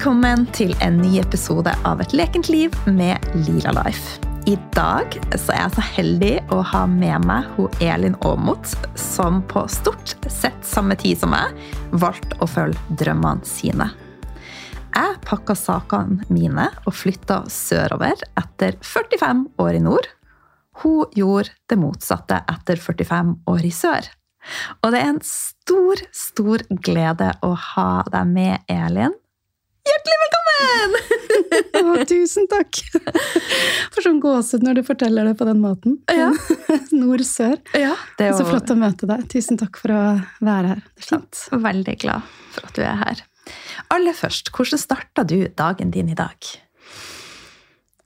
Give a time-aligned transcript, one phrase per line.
[0.00, 4.16] velkommen til en ny episode av Et lekent liv med Lila Life.
[4.48, 9.42] I dag så er jeg så heldig å ha med meg hun Elin Aamodt, som
[9.52, 11.52] på stort sett samme tid som meg
[11.92, 13.90] valgte å følge drømmene sine.
[14.96, 20.08] Jeg pakka sakene mine og flytta sørover etter 45 år i nord.
[20.80, 24.14] Hun gjorde det motsatte etter 45 år i sør.
[24.80, 29.19] Og det er en stor, stor glede å ha deg med, Elin.
[29.86, 30.96] Hjertelig velkommen!
[31.80, 32.80] Å, tusen takk!
[33.94, 35.96] For sånn gåsehud når du forteller det på den måten.
[36.12, 36.28] Ja.
[37.00, 37.56] Nord-sør.
[37.78, 39.24] Ja, det er Så flott å møte deg.
[39.32, 40.02] Tusen takk for å
[40.44, 40.82] være her.
[40.94, 41.40] Det er fint.
[41.64, 43.22] veldig glad for at du er her.
[43.94, 46.50] Aller først, hvordan starta du dagen din i dag?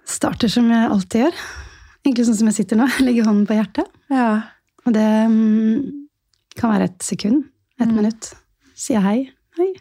[0.08, 1.42] Starter som jeg alltid gjør.
[2.04, 2.86] Egentlig sånn som jeg sitter nå.
[3.02, 3.90] Legger hånden på hjertet.
[4.12, 4.28] Ja.
[4.84, 6.06] Og det mm,
[6.60, 7.48] kan være et sekund.
[7.80, 7.96] Et Mm.
[7.98, 8.30] minutt.
[8.78, 9.24] Sier hei.
[9.58, 9.72] Hei.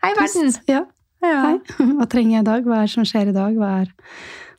[0.00, 0.54] Hei, verden!
[0.70, 0.86] Ja.
[1.20, 1.40] Ja.
[1.44, 1.56] Hei.
[1.98, 2.66] Hva trenger jeg i dag?
[2.66, 3.56] Hva er det som skjer i dag?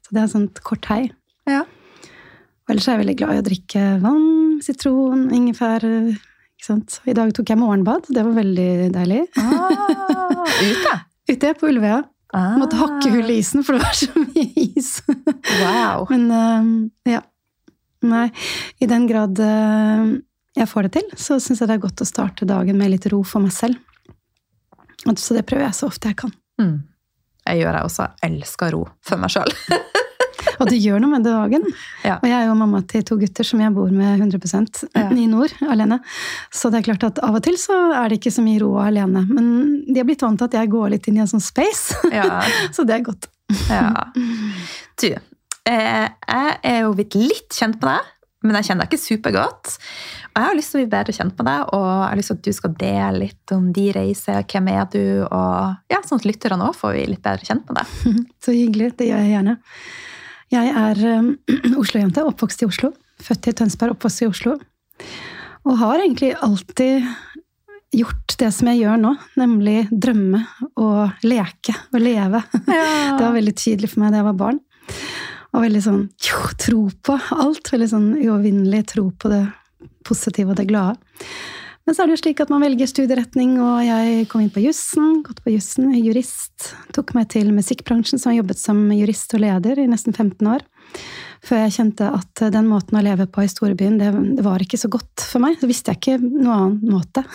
[0.05, 1.03] Så det er et sånt kort hei.
[1.49, 1.63] Ja.
[1.65, 4.27] Og ellers er jeg veldig glad i å drikke vann,
[4.63, 5.85] sitron, ingefær.
[7.09, 8.05] I dag tok jeg morgenbad.
[8.13, 9.23] Det var veldig deilig.
[9.41, 10.97] Ah, ute?
[11.31, 12.01] Ute på Ulvøya.
[12.35, 12.55] Ah.
[12.59, 14.91] Måtte hakke hull i isen, for det var så mye is.
[15.59, 16.05] Wow.
[16.11, 17.23] Men eh, ja.
[18.07, 18.27] Nei,
[18.81, 20.13] i den grad eh,
[20.57, 23.05] jeg får det til, så syns jeg det er godt å starte dagen med litt
[23.13, 23.77] ro for meg selv.
[25.17, 26.33] Så det prøver jeg så ofte jeg kan.
[26.61, 26.77] Mm.
[27.49, 28.07] Jeg gjør jeg også.
[28.29, 29.49] Elsker ro for meg sjøl.
[30.61, 31.63] Og det gjør noe med dagen.
[32.05, 32.19] Ja.
[32.21, 35.07] Og jeg er jo mamma til to gutter som jeg bor med 100 Ja.
[35.09, 35.97] i nord alene.
[36.53, 38.75] Så det er klart at av og til så er det ikke så mye ro
[38.81, 39.23] alene.
[39.29, 39.47] Men
[39.89, 41.97] de har blitt vant til at jeg går litt inn i en sånn space.
[42.13, 42.44] Ja.
[42.75, 43.29] Så det er godt.
[43.69, 44.05] ja.
[45.01, 48.11] Du, eh, jeg er jo blitt litt kjent med deg,
[48.45, 49.75] men jeg kjenner deg ikke supergodt.
[50.31, 52.38] Jeg har lyst til å bli bedre kjent med deg, og jeg har lyst til
[52.38, 56.28] at du skal dele litt om de reiser, hvem er du, og ja, sånn at
[56.30, 58.16] lytterne òg får vi litt bedre kjent med deg.
[58.44, 58.94] Så hyggelig.
[59.02, 59.58] Det gjør jeg gjerne.
[60.52, 61.30] Jeg er um,
[61.81, 62.94] Oslo-jente, oppvokst i Oslo.
[63.22, 64.56] Født i Tønsberg, oppvokst i Oslo.
[65.68, 67.12] Og har egentlig alltid
[67.92, 70.46] gjort det som jeg gjør nå, nemlig drømme
[70.80, 72.40] og leke og leve.
[72.72, 74.62] Det var veldig tydelig for meg da jeg var barn.
[75.52, 77.68] Og veldig sånn jo, tro på alt.
[77.74, 79.44] Veldig sånn uovervinnelig tro på det
[80.07, 80.97] positive og det glade.
[81.88, 84.62] Men så er det jo slik at man velger studieretning, og jeg kom inn på
[84.62, 85.23] jussen.
[85.25, 86.75] Gått på jussen, jurist.
[86.94, 90.66] Tok meg til musikkbransjen, som har jobbet som jurist og leder i nesten 15 år.
[91.41, 94.78] Før jeg kjente at den måten å leve på i storbyen, det, det var ikke
[94.78, 95.57] så godt for meg.
[95.57, 97.25] Så visste jeg ikke noe annen måte.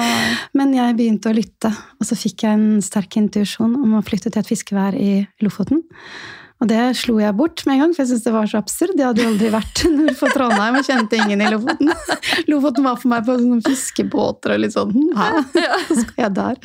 [0.58, 4.30] Men jeg begynte å lytte, og så fikk jeg en sterk intuisjon om å flytte
[4.30, 5.82] til et fiskevær i Lofoten.
[6.58, 8.96] Og det slo jeg bort med en gang, for jeg syntes det var så absurd.
[8.98, 11.92] Jeg hadde jo aldri vært nord for Trondheim og kjente ingen i Lofoten.
[12.50, 15.28] Lofoten var for meg på sånne fiskebåter og litt sånn hm, Hæ?
[15.86, 16.60] Så skal jeg der?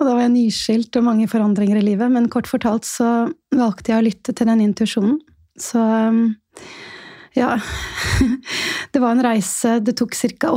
[0.00, 2.10] Og da var jeg nyskilt og mange forandringer i livet.
[2.10, 5.20] Men kort fortalt så valgte jeg å lytte til den intuisjonen.
[5.60, 6.24] Så um,
[7.38, 7.54] ja
[8.92, 10.52] Det var en reise Det tok ca.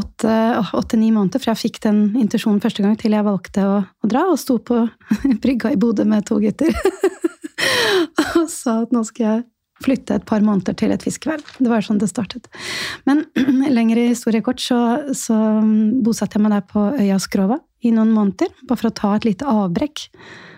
[0.74, 4.26] åtte-ni måneder fra jeg fikk den intuisjonen første gang, til jeg valgte å, å dra,
[4.32, 4.84] og sto på
[5.44, 6.74] brygga i Bodø med to gutter.
[8.40, 9.44] og sa at nå skal jeg
[9.84, 11.44] flytte et par måneder til et fiskevær.
[11.60, 12.48] Det var sånn det startet.
[13.10, 13.26] Men
[13.78, 14.80] lengre historie kort, så,
[15.18, 15.36] så
[16.06, 19.28] bosatte jeg meg der på øya Skrova i noen måneder, bare for å ta et
[19.28, 20.08] lite avbrekk.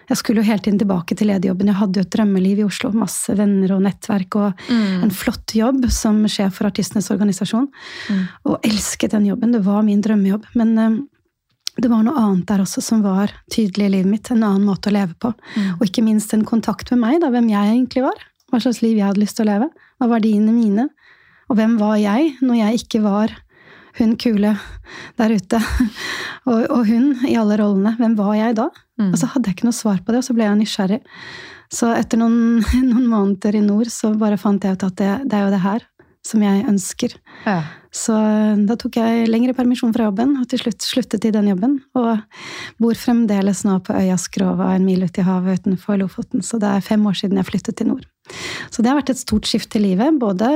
[0.10, 1.72] Jeg skulle jo hele tiden tilbake til lederjobben.
[1.72, 2.92] Jeg hadde jo et drømmeliv i Oslo.
[2.94, 4.62] Masse venner og nettverk og
[5.06, 7.68] en flott jobb som sjef for Artistenes organisasjon.
[8.46, 9.56] Og elsket den jobben.
[9.56, 10.46] Det var min drømmejobb.
[10.60, 11.00] Men eh,
[11.82, 14.32] det var noe annet der også som var tydelig i livet mitt.
[14.32, 15.34] En annen måte å leve på.
[15.80, 18.22] Og ikke minst en kontakt med meg, da, hvem jeg egentlig var.
[18.54, 19.72] Hva slags liv jeg hadde lyst til å leve.
[19.98, 20.88] Hva var verdiene mine?
[21.50, 23.34] Og hvem var jeg når jeg ikke var
[24.00, 24.56] hun kule
[25.20, 25.62] der ute?
[26.46, 27.96] Og, og hun i alle rollene.
[27.98, 28.68] Hvem var jeg da?
[29.02, 31.00] Og så hadde jeg ikke noe svar på det, og så ble jeg nysgjerrig.
[31.74, 32.62] Så etter noen,
[32.92, 35.64] noen måneder i nord så bare fant jeg ut at det, det er jo det
[35.64, 35.88] her
[36.26, 37.16] som jeg ønsker.
[37.46, 37.60] Ja.
[37.96, 38.16] Så
[38.68, 41.78] da tok jeg lengre permisjon fra jobben, og til slutt sluttet i den jobben.
[41.96, 42.18] Og
[42.82, 46.44] bor fremdeles nå på øya Skrova, en mil ute i havet utenfor Lofoten.
[46.44, 48.08] Så det er fem år siden jeg flyttet til nord.
[48.74, 50.18] Så det har vært et stort skift i livet.
[50.20, 50.50] Både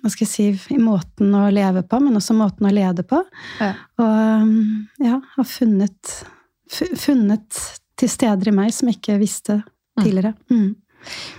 [0.00, 3.20] hva skal jeg si, i måten å leve på, men også måten å lede på.
[3.60, 3.72] Ja.
[4.00, 6.14] Og ja, har funnet,
[6.70, 7.64] funnet
[8.00, 9.60] til steder i meg som jeg ikke visste
[10.00, 10.34] tidligere.
[10.52, 10.72] Mm.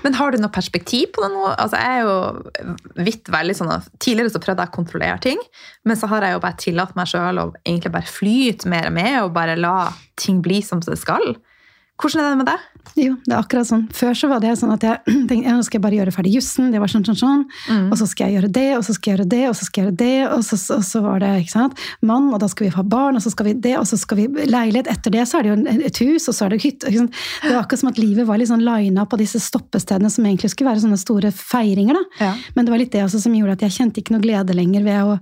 [0.02, 1.44] Men har du noe perspektiv på det nå?
[1.52, 5.44] Altså, jeg er jo vidt veldig sånn at Tidligere så prøvde jeg å kontrollere ting,
[5.86, 8.96] men så har jeg jo bare tillatt meg sjøl å egentlig bare flyte mer og
[8.98, 9.92] mer og bare la
[10.22, 11.36] ting bli som det skal.
[12.02, 12.68] Hvordan er det med deg?
[12.98, 13.84] Jo, det er akkurat sånn.
[13.96, 15.00] Før så var det sånn at jeg
[15.30, 16.72] tenkte ja, nå skal jeg bare gjøre ferdig jussen.
[16.74, 17.44] Det var sånn, sånn, sånn.
[17.70, 17.88] Mm.
[17.94, 19.82] Og så skal jeg gjøre det, og så skal jeg gjøre det, og så skal
[19.82, 20.18] jeg gjøre det.
[20.36, 21.84] Og så, og så var det ikke sant?
[22.02, 24.20] mann, og da skal vi ha barn, og så skal vi det, og så skal
[24.20, 24.90] vi leilighet.
[24.92, 26.92] Etter det så er det jo et hus, og så er det hytte.
[26.92, 30.52] Det var akkurat som at livet var litt sånn lina på disse stoppestedene som egentlig
[30.54, 31.98] skulle være sånne store feiringer.
[31.98, 32.26] da.
[32.26, 32.34] Ja.
[32.56, 34.86] Men det var litt det også som gjorde at jeg kjente ikke noe glede lenger
[34.88, 35.18] ved å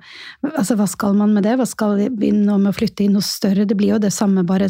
[0.50, 1.56] altså Hva skal man med det?
[1.60, 3.66] Hva skal vi nå med å flytte inn noe større?
[3.68, 4.70] Det blir jo det samme, bare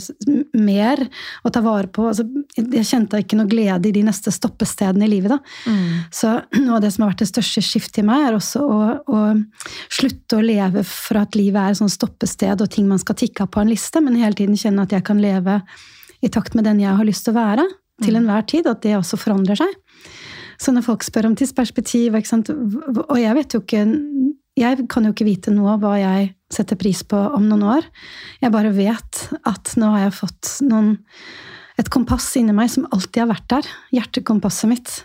[0.58, 1.02] mer
[1.46, 1.99] å ta vare på.
[2.08, 2.26] Altså,
[2.58, 5.36] jeg kjente ikke noe glede i de neste stoppestedene i livet.
[5.36, 5.40] da.
[5.70, 6.08] Mm.
[6.16, 8.80] Så noe av det som har vært det største skiftet i meg, er også å,
[9.04, 9.20] å
[9.92, 13.46] slutte å leve for at livet er et sånt stoppested og ting man skal tikke
[13.46, 15.62] av på en liste, men hele tiden kjenne at jeg kan leve
[16.20, 17.68] i takt med den jeg har lyst til å være
[18.04, 19.72] til enhver tid, at det også forandrer seg.
[20.60, 23.86] Så når folk spør om tidsperspektiv, og jeg vet jo ikke
[24.60, 27.86] Jeg kan jo ikke vite nå hva jeg setter pris på om noen år.
[28.42, 30.98] Jeg bare vet at nå har jeg fått noen,
[31.80, 33.70] et kompass inni meg som alltid har vært der.
[33.96, 34.96] Hjertekompasset mitt.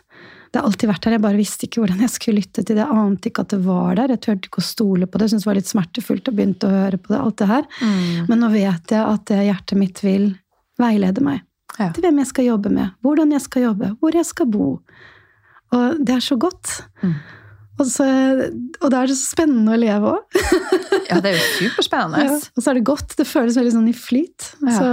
[0.54, 2.84] Det har alltid vært der, jeg bare visste ikke hvordan jeg skulle lytte til det.
[2.84, 4.12] Jeg ante ikke at det var der.
[4.14, 5.26] Jeg turte ikke å stole på det.
[5.26, 7.18] Jeg syntes det var litt smertefullt og begynte å høre på det.
[7.24, 7.64] alt det her.
[7.80, 8.26] Mm.
[8.30, 10.28] Men nå vet jeg at det hjertet mitt vil
[10.78, 11.42] veilede meg
[11.78, 11.88] Ja.
[11.94, 14.68] til hvem jeg skal jobbe med, hvordan jeg skal jobbe, hvor jeg skal bo.
[15.74, 16.70] Og det er så godt.
[17.02, 17.14] Mm.
[17.82, 18.04] Og, så,
[18.78, 20.38] og da er det så spennende å leve òg.
[21.10, 22.22] ja, det er jo superspennende.
[22.30, 22.36] Ja.
[22.54, 23.16] Og så er det godt.
[23.18, 24.52] Det føles veldig sånn i flyt.
[24.62, 24.76] Ja.
[24.78, 24.92] Så,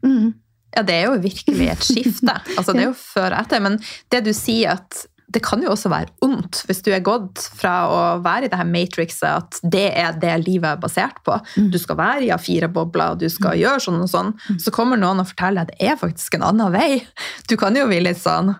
[0.00, 0.32] mm.
[0.74, 2.38] Ja, det er jo virkelig et skifte.
[2.58, 3.62] Altså, det er jo før og etter.
[3.64, 3.80] Men
[4.12, 5.04] det du sier at
[5.34, 8.58] det kan jo også være ondt hvis du er gått fra å være i det
[8.60, 11.36] her matrixet, at det er det livet er basert på.
[11.58, 11.70] Mm.
[11.74, 14.34] Du skal være i A4-bobler, du skal gjøre sånn og sånn.
[14.62, 17.00] Så kommer noen og forteller at det er faktisk en annen vei.
[17.50, 18.52] Du kan jo bli litt sånn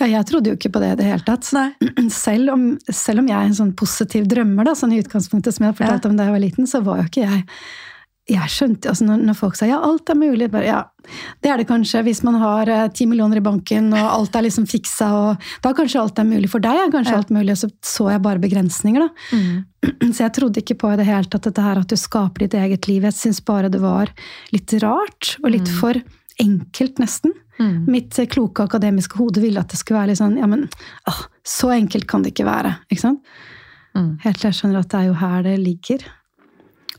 [0.00, 1.46] Ja, jeg trodde jo ikke på det i det hele tatt.
[2.24, 5.66] Selv om, selv om jeg er en sånn positiv drømmer, da, sånn i utgangspunktet som
[5.66, 6.10] jeg har fortalt ja.
[6.10, 7.42] om da jeg var liten, så var jo ikke jeg
[8.30, 10.82] jeg skjønte, altså når, når folk sa ja, alt er mulig bare, ja,
[11.42, 14.44] Det er det kanskje hvis man har eh, ti millioner i banken og alt er
[14.46, 15.08] liksom fiksa.
[15.10, 16.48] og Da kanskje alt er mulig.
[16.52, 17.18] For deg er kanskje Ja.
[17.18, 19.02] alt mulig, og så så jeg bare begrensninger.
[19.08, 19.36] da.
[19.36, 19.64] Mm.
[20.14, 22.54] Så jeg trodde ikke på i det hele tatt dette her at du skaper ditt
[22.54, 23.02] eget liv.
[23.02, 24.12] Jeg syns bare det var
[24.52, 25.98] litt rart, og litt for
[26.38, 27.32] enkelt, nesten.
[27.58, 27.90] Mm.
[27.90, 30.68] Mitt eh, kloke akademiske hode ville at det skulle være litt sånn Ja, men
[31.10, 32.76] åh, så enkelt kan det ikke være.
[32.88, 33.20] ikke sant?
[33.98, 34.18] Mm.
[34.22, 36.06] Helt til jeg skjønner at det er jo her det ligger.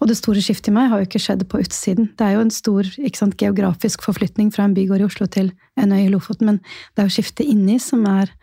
[0.01, 2.09] Og det store skiftet i meg har jo ikke skjedd på utsiden.
[2.17, 5.51] Det er jo en stor ikke sant, geografisk forflytning fra en bygård i Oslo til
[5.79, 8.33] en øy i Lofoten, men det er jo skiftet inni som er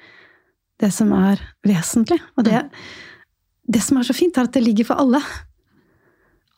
[0.81, 2.20] det som er vesentlig.
[2.38, 2.62] Og det,
[3.69, 5.20] det som er så fint, er at det ligger for alle.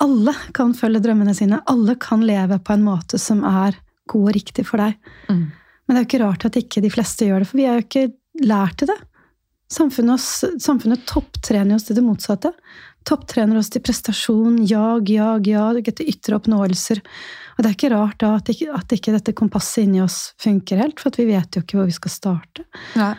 [0.02, 1.62] Alle kan følge drømmene sine.
[1.70, 3.78] Alle kan leve på en måte som er
[4.10, 4.94] god og riktig for deg.
[5.28, 5.48] Mm.
[5.52, 7.78] Men det er jo ikke rart at ikke de fleste gjør det, for vi er
[7.78, 8.06] jo ikke
[8.46, 8.98] lært til det.
[9.72, 10.22] Samfunnet,
[10.60, 12.52] samfunnet topptrener oss til det motsatte.
[13.08, 17.02] Topptrener oss til prestasjon, jag, jag, jag, etter ytre oppnåelser.
[17.56, 20.80] Og det er ikke rart da at ikke, at ikke dette kompasset inni oss funker
[20.80, 22.64] helt, for vi vet jo ikke hvor vi skal starte.
[22.98, 23.12] Nei.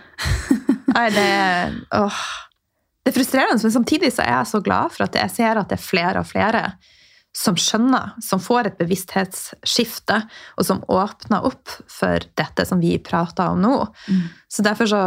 [0.94, 1.30] Nei, det
[2.00, 2.24] åh.
[3.03, 5.68] Det er frustrerende, men samtidig så er jeg så glad for at jeg ser at
[5.68, 6.62] det er flere og flere
[7.35, 10.19] som skjønner, som får et bevissthetsskifte,
[10.56, 13.77] og som åpner opp for dette som vi prater om nå.
[14.47, 15.01] Så derfor så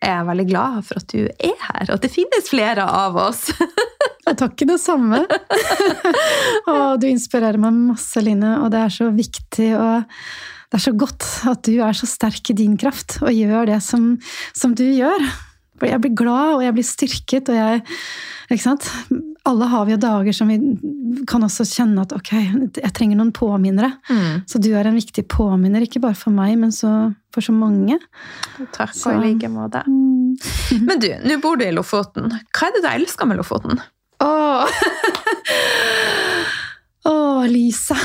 [0.00, 3.18] er jeg veldig glad for at du er her, og at det finnes flere av
[3.20, 3.48] oss.
[4.38, 5.24] Takk det samme.
[6.70, 10.06] og du inspirerer meg masse, Line, og det er så viktig og
[10.70, 13.80] det er så godt at du er så sterk i din kraft og gjør det
[13.82, 14.12] som,
[14.54, 15.24] som du gjør.
[15.80, 17.80] For jeg blir glad, og jeg blir styrket, og jeg
[18.52, 18.86] ikke sant?
[19.48, 20.58] Alle har vi jo dager som vi
[21.26, 22.30] kan også kjenne at ok,
[22.84, 23.88] jeg trenger noen påminnere.
[24.12, 24.42] Mm.
[24.50, 26.92] Så du er en viktig påminner, ikke bare for meg, men så,
[27.34, 27.96] for så mange.
[28.76, 29.82] Takk, Så- og i like måte.
[29.88, 32.28] Men du, nå bor du i Lofoten.
[32.54, 33.80] Hva er det du elsker med Lofoten?
[34.20, 34.66] Åh!
[37.04, 37.98] Åh, lyset.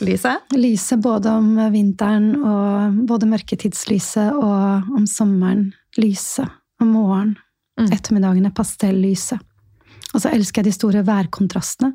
[0.00, 0.52] Lyset?
[0.54, 5.72] Lyset både om vinteren og både mørketidslyset og om sommeren.
[5.96, 6.48] Lyset
[6.80, 7.36] om morgenen.
[7.80, 7.90] Mm.
[7.92, 9.42] Ettermiddagene pastellyset.
[10.14, 11.92] Og så elsker jeg de store værkontrastene.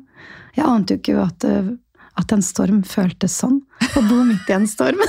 [0.54, 1.72] Jeg ante jo ikke at, øh,
[2.20, 3.58] at en storm føltes sånn.
[3.98, 5.00] Å bo midt i en storm.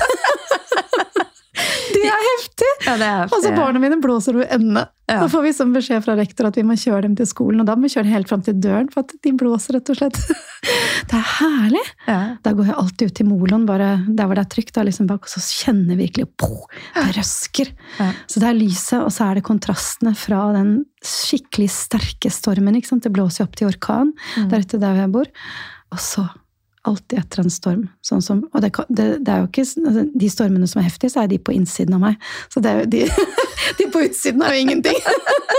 [2.04, 2.72] Det er heftig!
[2.86, 4.84] Ja, det er Altså, barna mine blåser over ende.
[5.10, 5.18] Ja.
[5.20, 7.68] Da får vi sånn beskjed fra rektor at vi må kjøre dem til skolen, og
[7.68, 10.00] da må vi kjøre dem helt fram til døren, for at de blåser, rett og
[10.00, 10.20] slett.
[11.10, 11.82] Det er herlig!
[12.08, 12.20] Ja.
[12.46, 15.28] Da går jeg alltid ut til moloen, bare der hvor det er trygt, liksom bak,
[15.28, 16.64] og så kjenner jeg virkelig poh,
[16.96, 17.74] det røsker.
[18.00, 22.80] Så det er lyset, og så er det kontrastene fra den skikkelig sterke stormen.
[22.80, 24.48] Det blåser jo opp til orkan Mm.
[24.50, 25.28] der ute der hvor jeg bor.
[25.92, 26.24] Og så
[26.88, 27.84] alltid etter en storm.
[28.06, 31.14] Sånn som, og det, det, det er jo ikke, altså, De stormene som er heftige,
[31.14, 32.30] så er de på innsiden av meg.
[32.52, 33.04] Så det er jo de,
[33.80, 35.00] de på utsiden er jo ingenting.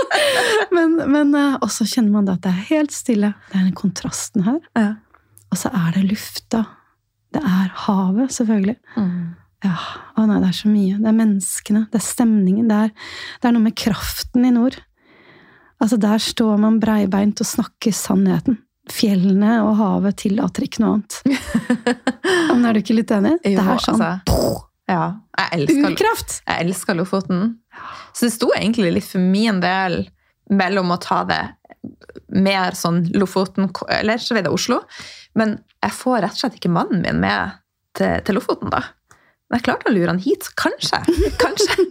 [0.75, 1.33] men men
[1.65, 3.33] også kjenner man da at det er helt stille.
[3.49, 4.61] Det er den kontrasten her.
[4.77, 4.91] Ja.
[5.53, 6.65] Og så er det lufta.
[7.35, 8.77] Det er havet, selvfølgelig.
[8.95, 9.35] Mm.
[9.65, 9.75] Ja,
[10.19, 10.97] å nei, det er så mye.
[10.99, 12.67] Det er menneskene, det er stemningen.
[12.69, 12.91] Det er,
[13.41, 14.77] det er noe med kraften i nord.
[15.81, 18.59] Altså, der står man breibeint og snakker sannheten.
[18.91, 21.19] Fjellene og havet tillater ikke noe annet.
[22.51, 23.37] Men er du ikke litt enig?
[23.41, 25.05] Jo, det er sånn altså, ja,
[25.39, 26.35] jeg elsker, urkraft!
[26.45, 27.45] jeg elsker Lofoten.
[28.13, 30.03] Så det sto egentlig litt for min del
[30.53, 31.41] mellom å ta det
[32.35, 34.83] mer sånn Lofoten Eller så videre Oslo.
[35.37, 37.57] Men jeg får rett og slett ikke mannen min med
[37.97, 38.83] til, til Lofoten, da.
[39.49, 41.01] Men jeg klarte å lure han hit, kanskje.
[41.43, 41.85] Kanskje.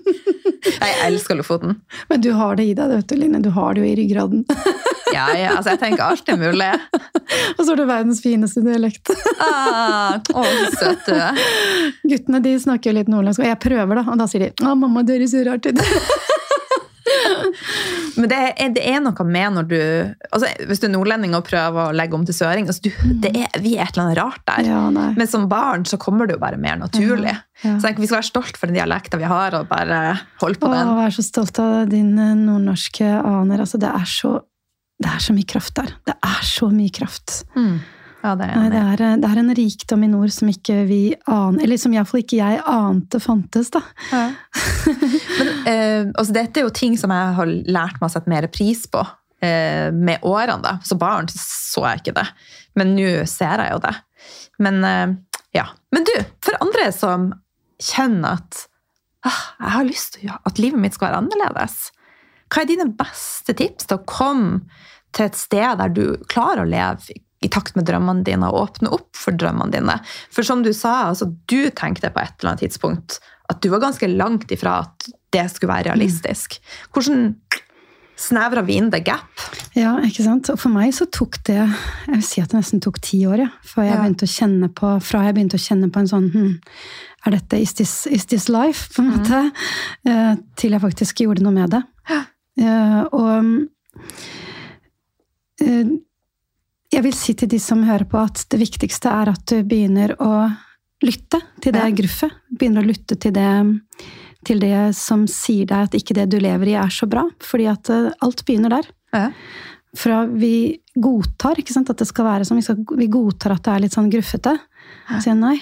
[0.64, 1.78] Jeg elsker Lofoten.
[2.08, 3.42] Men du har det i deg, vet du, Line.
[3.44, 4.44] Du har det jo i ryggraden.
[5.14, 6.70] Ja, ja, altså jeg tenker alt er mulig.
[7.56, 9.12] Og så har du verdens fineste dialekt.
[9.42, 11.42] Ah, å, så søt du er.
[12.02, 14.06] Guttene de snakker jo litt nordlandsk, og jeg prøver, da.
[14.10, 15.78] Og da sier de 'Å, mamma, du er så rart ut'.
[18.20, 19.78] Men det er, det er noe med når du
[20.30, 22.90] altså Hvis du er nordlending og prøver å legge om til søring altså du,
[23.24, 24.68] det er, Vi er et eller annet rart der.
[24.68, 24.82] Ja.
[25.18, 27.34] Men som barn så kommer det jo bare mer naturlig.
[27.64, 27.76] Ja.
[27.80, 30.00] Så jeg Vi skal være stolt for den dialekta vi har, og bare
[30.42, 30.90] holde på Å, den.
[30.90, 33.62] jeg være så stolt av dine nordnorske aner.
[33.64, 34.38] Altså, det er så
[35.02, 35.90] det er så mye kraft der.
[36.06, 37.40] Det er så mye kraft.
[37.58, 37.80] Mm.
[38.24, 41.00] Ja, det er Nei, det, er, det er en rikdom i nord som ikke vi
[41.28, 43.82] aner Eller som iallfall ikke jeg ante fantes, da.
[44.08, 44.22] Ja.
[45.38, 48.48] Men eh, altså, dette er jo ting som jeg har lært meg å sette mer
[48.52, 49.02] pris på
[49.44, 50.62] eh, med årene.
[50.64, 50.78] da.
[50.86, 52.26] Så barn så så jeg ikke det,
[52.78, 53.94] men nå ser jeg jo det.
[54.62, 55.16] Men eh,
[55.58, 55.66] ja.
[55.94, 56.14] Men du,
[56.44, 57.28] for andre som
[57.82, 58.64] kjenner at
[59.26, 61.88] ah, jeg har lyst til at livet mitt skal være annerledes,
[62.52, 64.60] hva er dine beste tips til å komme
[65.14, 68.90] til et sted der du klarer å leve i takt med drømmene dine og åpne
[68.96, 69.98] opp for drømmene dine?
[70.32, 73.20] For som du sa, altså, du tenkte på et eller annet tidspunkt
[73.52, 76.56] at du var ganske langt ifra at det skulle være realistisk.
[76.94, 77.34] Hvordan
[78.16, 79.26] snevra vi inn the gap?
[79.74, 80.48] Ja, ikke sant?
[80.52, 83.42] Og for meg så tok det Jeg vil si at det nesten tok ti år,
[83.42, 83.48] ja.
[83.66, 84.00] Før jeg Ja.
[84.04, 86.52] begynte å kjenne på, fra jeg begynte å kjenne på en sånn hm,
[87.26, 88.88] Er dette is this, is this life?
[88.94, 89.40] på en måte.
[90.06, 91.82] Eh, til jeg faktisk gjorde noe med det.
[92.60, 93.66] Eh, og
[95.60, 95.84] eh,
[96.94, 100.14] jeg vil si til de som hører på, at det viktigste er at du begynner
[100.22, 100.32] å
[101.04, 101.90] lytte til det Ja.
[101.90, 102.32] gruffet.
[102.58, 103.80] Begynner å lytte til det,
[104.44, 107.26] til det som sier deg at ikke det du lever i, er så bra.
[107.40, 108.88] Fordi at eh, alt begynner der.
[109.12, 109.30] Ja.
[109.94, 113.62] Fra vi godtar ikke sant, at det skal være sånn, vi, skal, vi godtar at
[113.66, 114.56] det er litt sånn gruffete.
[115.08, 115.18] Ja.
[115.18, 115.58] Så sier nei,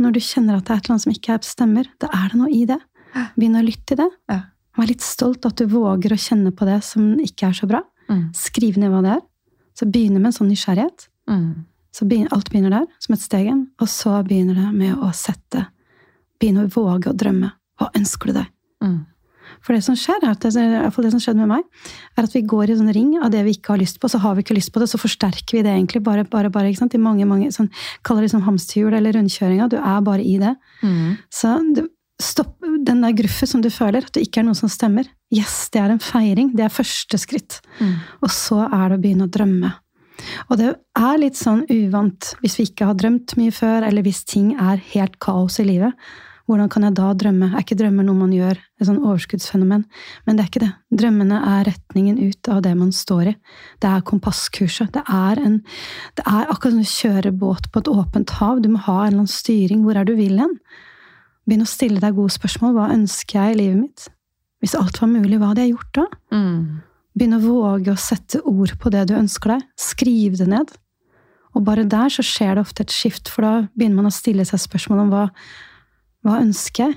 [0.00, 2.28] når du kjenner at det er et eller annet som ikke er- stemmer, da er
[2.32, 2.80] det noe i det.
[3.38, 4.10] Begynn å lytte til det.
[4.28, 4.40] Ja.
[4.76, 7.82] Vær litt stolt at du våger å kjenne på det som ikke er så bra.
[8.10, 8.32] Mm.
[8.34, 9.22] Skriv ned hva det er.
[9.74, 11.08] Så begynner med en sånn nysgjerrighet.
[11.30, 11.64] Mm.
[11.94, 13.64] Så begynner, alt begynner der, som et steg inn.
[13.82, 15.68] Og så begynner det med å sette
[16.42, 17.52] Begynne å våge å drømme.
[17.78, 18.48] Hva ønsker du deg?
[18.82, 18.96] Mm.
[19.64, 21.86] For det som skjer, er det, det som skjedde med meg,
[22.18, 24.10] er at vi går i en sånn ring av det vi ikke har lyst på.
[24.10, 26.02] Så har vi ikke lyst på det, så forsterker vi det egentlig.
[26.04, 26.96] bare, bare, bare, ikke sant?
[26.98, 27.70] I mange, mange, sånn,
[28.04, 29.70] Kaller det liksom hamsterhjul eller rundkjøringa.
[29.72, 30.54] Du er bare i det.
[30.82, 31.14] Mm.
[31.32, 31.84] Så du,
[32.22, 35.08] stopp den der gruffet som du føler, at det ikke er noe som stemmer.
[35.34, 36.52] Yes, det er en feiring.
[36.54, 37.58] Det er første skritt.
[37.80, 37.96] Mm.
[38.22, 39.72] Og så er det å begynne å drømme.
[40.48, 44.22] Og det er litt sånn uvant hvis vi ikke har drømt mye før, eller hvis
[44.30, 45.96] ting er helt kaos i livet.
[46.44, 47.46] Hvordan kan jeg da drømme?
[47.54, 48.58] Er ikke drømmer noe man gjør?
[48.76, 49.86] Et sånn overskuddsfenomen.
[50.26, 50.72] Men det er ikke det.
[51.00, 53.34] Drømmene er retningen ut av det man står i.
[53.80, 54.90] Det er kompasskurset.
[54.92, 55.62] Det er, en,
[56.20, 58.60] det er akkurat som å kjøre båt på et åpent hav.
[58.60, 59.86] Du må ha en eller annen styring.
[59.86, 60.52] Hvor er du vil hen?
[61.48, 62.76] Begynn å stille deg gode spørsmål.
[62.76, 64.10] Hva ønsker jeg i livet mitt?
[64.64, 66.04] Hvis alt var mulig, hva hadde jeg gjort da?
[66.32, 66.60] Mm.
[67.14, 69.66] Begynn å våge å sette ord på det du ønsker deg.
[69.76, 70.72] Skriv det ned.
[71.54, 74.46] Og bare der så skjer det ofte et skift, for da begynner man å stille
[74.48, 75.26] seg spørsmål om hva,
[76.24, 76.96] hva ønsker jeg?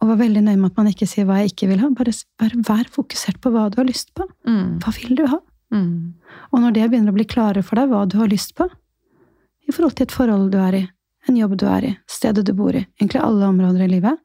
[0.00, 1.90] Og var veldig nøye med at man ikke sier hva jeg ikke vil ha.
[1.96, 4.28] Bare, bare vær fokusert på hva du har lyst på.
[4.48, 4.78] Mm.
[4.84, 5.40] Hva vil du ha?
[5.74, 6.14] Mm.
[6.52, 8.68] Og når det begynner å bli klarere for deg hva du har lyst på,
[9.68, 10.86] i forhold til et forhold du er i,
[11.28, 14.16] en jobb du er i, stedet du bor i, egentlig alle områder i livet,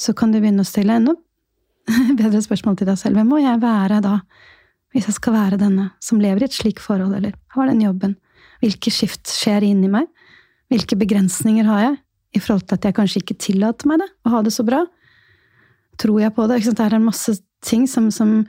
[0.00, 1.14] så kan du begynne å stille enda
[2.20, 3.20] bedre spørsmål til deg selv.
[3.20, 4.20] Hvem må jeg være da,
[4.94, 8.16] hvis jeg skal være denne som lever i et slikt forhold, eller har den jobben?
[8.64, 10.08] Hvilke skift skjer inni meg?
[10.70, 12.00] Hvilke begrensninger har jeg
[12.36, 14.84] i forhold til at jeg kanskje ikke tillater meg det, å ha det så bra?
[16.00, 16.60] Tror jeg på det?
[16.64, 18.46] Det er en masse ting som, som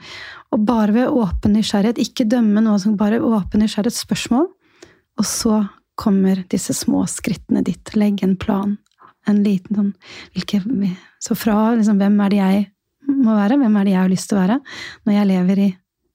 [0.51, 4.49] Og bare ved åpen nysgjerrighet, ikke dømme noe, som bare åpen nysgjerrighet, spørsmål,
[5.19, 5.61] og så
[5.99, 7.93] kommer disse små skrittene ditt.
[7.95, 8.77] Legg en plan.
[9.29, 9.91] En liten sånn
[10.33, 10.61] hvilke,
[11.21, 12.63] Så fra liksom, hvem er det jeg
[13.21, 14.57] må være, hvem er det jeg har lyst til å være,
[15.05, 15.69] når jeg lever i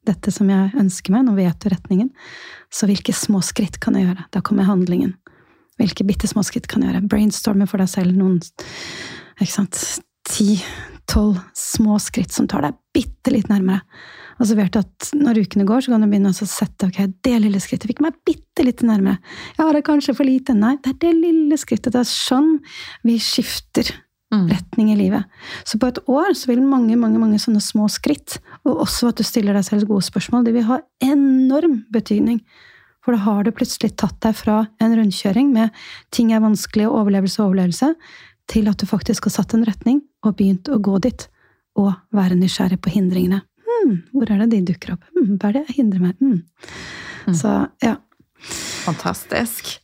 [0.06, 2.10] dette som jeg ønsker meg, nå vet du retningen,
[2.70, 4.26] så hvilke små skritt kan jeg gjøre?
[4.34, 5.16] Da kommer handlingen.
[5.80, 7.08] Hvilke bitte små skritt kan jeg gjøre?
[7.10, 8.38] Brainstorme for deg selv noen
[9.36, 9.80] ikke sant,
[10.26, 10.56] ti,
[11.10, 13.84] tolv små skritt som tar deg bitte litt nærmere.
[14.36, 16.98] Og så vet du at når ukene går, så kan du begynne å sette ok,
[17.24, 19.16] det lille skrittet fikk meg bitte litt nærmere.
[19.56, 20.56] Ja, det er kanskje for lite.
[20.56, 21.94] Nei, det er det lille skrittet.
[21.94, 22.58] Det er sånn
[23.06, 23.94] vi skifter
[24.32, 24.48] Mm.
[24.50, 25.24] retning i livet.
[25.64, 29.20] Så på et år så vil mange mange, mange sånne små skritt, og også at
[29.20, 32.40] du stiller deg selv gode spørsmål, det vil ha enorm betydning.
[33.04, 35.70] For da har du plutselig tatt deg fra en rundkjøring med
[36.10, 37.94] ting er vanskelig, og overlevelse og overlevelse,
[38.50, 41.28] til at du faktisk har satt en retning og begynt å gå dit.
[41.76, 43.42] Og være nysgjerrig på hindringene.
[43.86, 45.08] Hmm, hvor er det de dukker opp?
[45.14, 46.20] Hmm, hva er det jeg hindrer meg?
[46.20, 47.34] Mm.
[47.34, 47.52] Så
[47.84, 47.96] ja.
[48.86, 49.76] Fantastisk.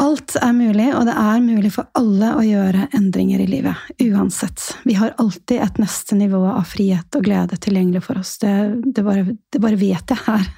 [0.00, 3.90] Alt er mulig, og det er mulig for alle å gjøre endringer i livet.
[4.00, 4.70] Uansett.
[4.88, 8.38] Vi har alltid et neste nivå av frihet og glede tilgjengelig for oss.
[8.40, 8.54] Det,
[8.86, 10.48] det, bare, det bare, vet jeg her.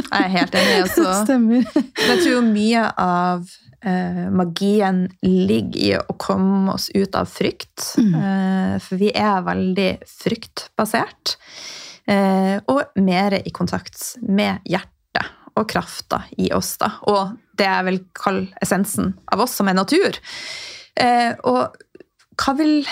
[0.00, 0.74] Jeg er helt enig.
[0.88, 1.06] Også.
[1.22, 1.70] Stemmer.
[1.78, 3.46] Jeg tror mye av
[3.86, 7.92] eh, magien ligger i å komme oss ut av frykt.
[8.02, 8.12] Mm.
[8.18, 11.36] Eh, for vi er veldig fryktbasert.
[12.06, 14.92] Eh, og mer i kontakt med hjertet
[15.56, 16.76] og krafta i oss.
[16.78, 16.92] da.
[17.10, 20.18] Og det jeg vil kalle essensen av oss, som er natur.
[20.96, 21.76] Eh, og
[22.36, 22.82] hva vil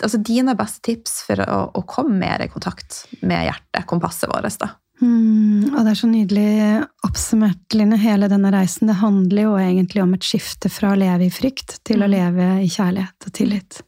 [0.00, 4.56] altså dine beste tips for å, å komme mer i kontakt med hjertet, kompasset vårt?
[4.62, 4.70] da?
[5.00, 6.48] Mm, og det er så nydelig
[7.06, 8.88] oppsummert, Line, hele denne reisen.
[8.88, 12.16] Det handler jo egentlig om et skifte fra å leve i frykt til å Mm.
[12.16, 13.82] leve i kjærlighet og tillit.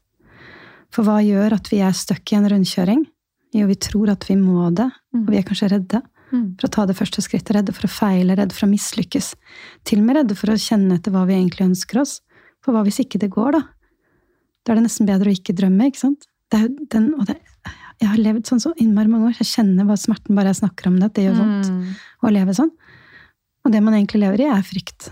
[0.93, 3.07] For hva gjør at vi er stuck i en rundkjøring?
[3.55, 6.01] Jo, vi tror at vi må det, og vi er kanskje redde
[6.57, 7.53] for å ta det første skrittet.
[7.55, 9.35] Redde for å feile, redde for å mislykkes.
[9.85, 12.23] Til og med redde for å kjenne etter hva vi egentlig ønsker oss.
[12.65, 13.63] For hva hvis ikke det går, da?
[14.65, 16.25] Da er det nesten bedre å ikke drømme, ikke sant?
[16.49, 17.37] Det den, og det,
[18.01, 19.37] jeg har levd sånn så innmari mange år.
[19.43, 21.05] Jeg kjenner hva smerten bare jeg snakker om det.
[21.11, 21.95] at Det gjør vondt Mm.
[22.25, 22.71] å leve sånn.
[23.65, 25.11] Og det man egentlig lever i, er frykt.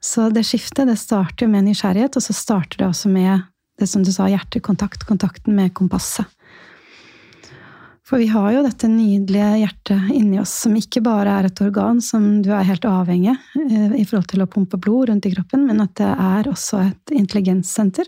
[0.00, 3.42] Så det skiftet det starter jo med nysgjerrighet, og så starter det også med
[3.78, 6.26] det som du sa, hjertekontakt, kontakten med kompasset.
[8.06, 11.98] For vi har jo dette nydelige hjertet inni oss, som ikke bare er et organ
[12.04, 15.64] som du er helt avhengig eh, i forhold til å pumpe blod rundt i kroppen,
[15.66, 18.06] men at det er også et intelligenssenter.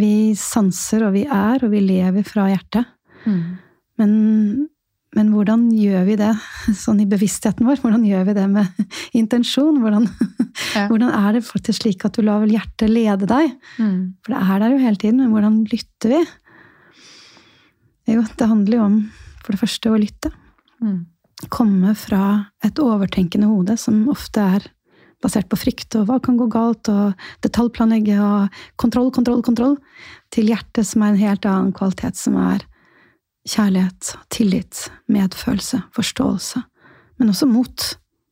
[0.00, 2.88] Vi sanser, og vi er, og vi lever fra hjertet.
[3.28, 3.42] Mm.
[4.00, 4.14] Men,
[5.18, 6.32] men hvordan gjør vi det
[6.80, 7.82] sånn i bevisstheten vår?
[7.84, 8.86] Hvordan gjør vi det med
[9.20, 9.82] intensjon?
[9.84, 10.08] Hvordan,
[10.72, 10.86] Ja.
[10.88, 13.52] hvordan er det faktisk slik at du lar hjertet lede deg?
[13.76, 14.14] Mm.
[14.24, 16.22] For det er der jo hele tiden, men hvordan lytter vi?
[18.10, 19.00] Jo, det handler jo om
[19.42, 20.32] for det første å lytte.
[20.82, 21.04] Mm.
[21.52, 22.22] Komme fra
[22.64, 24.68] et overtenkende hode, som ofte er
[25.22, 27.14] basert på frykt og hva kan gå galt, og
[27.46, 29.76] detaljplanlegge og kontroll, kontroll, kontroll,
[30.34, 32.66] til hjertet som er en helt annen kvalitet, som er
[33.48, 36.62] kjærlighet, tillit, medfølelse, forståelse,
[37.18, 37.88] men også mot.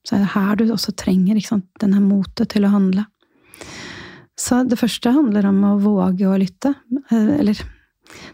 [0.06, 1.38] Så er det her du også trenger
[1.82, 3.04] denne motet til å handle.
[4.40, 6.72] Så det første handler om å våge å lytte.
[7.10, 7.60] Eh, Eller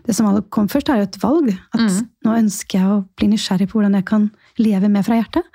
[0.06, 1.48] det som kom først, er jo et valg.
[1.74, 2.02] At mm.
[2.26, 4.28] nå ønsker jeg å bli nysgjerrig på hvordan jeg kan
[4.60, 5.48] leve mer fra hjertet.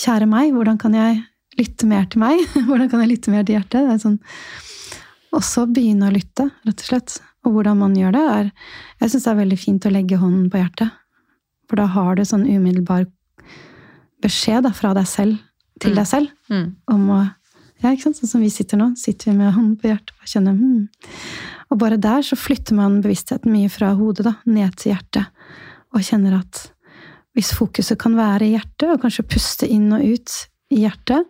[0.00, 1.20] Kjære meg, hvordan kan jeg
[1.58, 2.40] lytte mer til meg?
[2.68, 3.84] Hvordan kan jeg lytte mer til hjertet?
[3.84, 4.20] Det er sånn,
[5.36, 7.16] også begynne å lytte, rett og slett.
[7.44, 8.48] Og hvordan man gjør det, er
[9.02, 10.94] Jeg syns det er veldig fint å legge hånden på hjertet.
[11.68, 13.04] For da har du sånn umiddelbar
[14.24, 15.42] beskjed da, fra deg selv
[15.80, 15.96] til Mm.
[15.96, 16.76] deg selv Mm.
[16.88, 17.20] om å
[17.82, 18.18] ja, ikke sant?
[18.20, 18.94] Sånn som vi sitter nå.
[18.96, 20.88] Sitter vi med hånden på hjertet og kjenner hmm.
[21.70, 25.30] Og bare der så flytter man bevisstheten mye fra hodet da, ned til hjertet.
[25.94, 26.64] Og kjenner at
[27.38, 30.34] hvis fokuset kan være i hjertet, og kanskje puste inn og ut
[30.74, 31.28] i hjertet,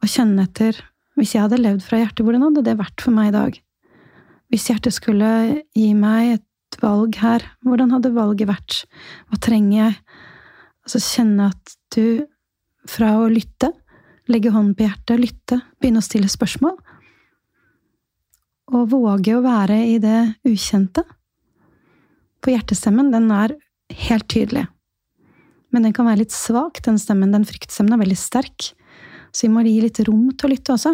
[0.00, 0.80] og kjenne etter
[1.12, 3.56] Hvis jeg hadde levd fra hjertet, hvordan hadde det vært for meg i dag?
[4.48, 5.28] Hvis hjertet skulle
[5.76, 8.78] gi meg et valg her, hvordan hadde valget vært?
[9.28, 9.98] Hva trenger jeg?
[10.86, 12.24] Altså kjenne at du,
[12.88, 13.74] fra å lytte,
[14.32, 16.80] legge hånden på hjertet, lytte, begynne å stille spørsmål,
[18.72, 21.04] og våge å være i det ukjente.
[22.42, 23.54] For hjertestemmen, den er
[24.08, 24.64] helt tydelig.
[25.72, 27.32] Men den kan være litt svak, den stemmen.
[27.32, 28.72] Den fryktstemmen er veldig sterk.
[29.32, 30.92] Så vi må gi litt rom til å lytte også.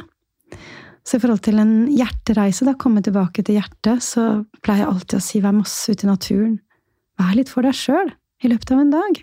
[1.06, 5.16] Så i forhold til en hjertereise, da, komme tilbake til hjertet, så pleier jeg alltid
[5.18, 6.58] å si vær masse ute i naturen.
[7.18, 8.12] Vær litt for deg sjøl
[8.44, 9.22] i løpet av en dag.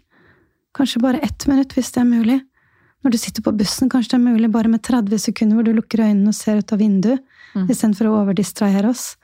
[0.75, 2.39] Kanskje bare ett minutt, hvis det er mulig.
[3.05, 5.75] Når du sitter på bussen, kanskje det er mulig bare med 30 sekunder hvor du
[5.77, 7.21] lukker øynene og ser ut av vinduet,
[7.55, 7.69] Mm.
[7.71, 9.15] istedenfor å overdistrahere oss.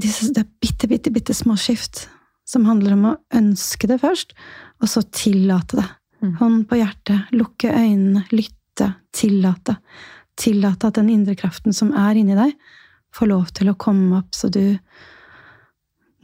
[0.00, 2.08] Disse, det er bitte, bitte, bitte små skift
[2.44, 4.32] som handler om å ønske det først,
[4.82, 5.84] og så tillate det.
[6.22, 6.32] Mm.
[6.40, 9.76] Hånd på hjertet, lukke øynene, lytte, tillate.
[10.36, 12.56] Tillate at den indre kraften som er inni deg,
[13.14, 14.78] får lov til å komme opp, så du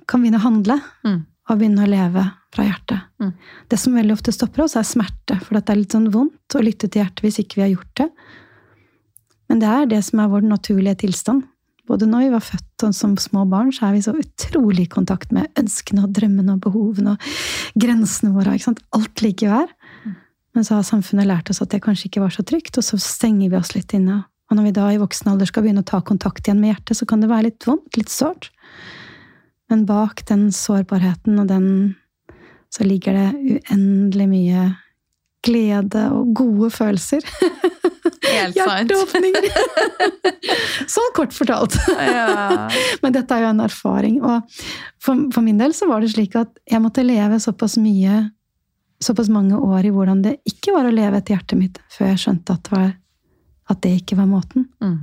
[0.09, 1.25] kan begynne å handle Mm.
[1.47, 3.05] Og begynne å leve fra hjertet.
[3.23, 3.33] Mm.
[3.71, 6.63] Det som veldig ofte stopper oss, er smerte, for det er litt sånn vondt å
[6.65, 8.09] lytte til hjertet hvis ikke vi har gjort det.
[9.47, 11.47] Men det er det som er vår naturlige tilstand.
[11.87, 14.91] Både når vi var født og som små barn, så er vi så utrolig i
[14.91, 17.27] kontakt med ønskene og drømmene og behovene og
[17.79, 18.57] grensene våre.
[18.57, 18.83] ikke sant?
[18.97, 19.75] Alt ligger jo her.
[20.57, 22.99] Men så har samfunnet lært oss at det kanskje ikke var så trygt, og så
[22.99, 24.25] stenger vi oss litt inne.
[24.51, 26.99] Og når vi da i voksen alder skal begynne å ta kontakt igjen med hjertet,
[26.99, 28.51] så kan det være litt vondt, litt sårt.
[29.71, 31.69] Men bak den sårbarheten og den
[32.73, 34.65] så ligger det uendelig mye
[35.47, 37.25] glede og gode følelser.
[38.27, 38.91] Helt sant.
[38.91, 39.47] Hjerteåpninger!
[40.95, 41.77] sånn kort fortalt.
[41.89, 42.67] Ja.
[43.03, 44.19] Men dette er jo en erfaring.
[44.23, 44.59] Og
[45.03, 48.27] for, for, min del så var det slik at jeg måtte leve såpass mye,
[49.03, 52.25] såpass mange år i hvordan det ikke var å leve etter hjertet mitt, før jeg
[52.25, 52.89] skjønte at det, var,
[53.73, 54.69] at det ikke var måten.
[54.83, 54.99] Mm.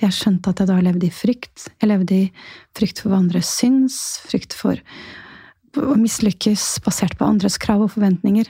[0.00, 1.66] For jeg skjønte at jeg da levde i frykt.
[1.76, 2.28] Jeg levde i
[2.72, 4.80] frykt for hva andre syns, frykt for
[5.76, 8.48] å mislykkes basert på andres krav og forventninger.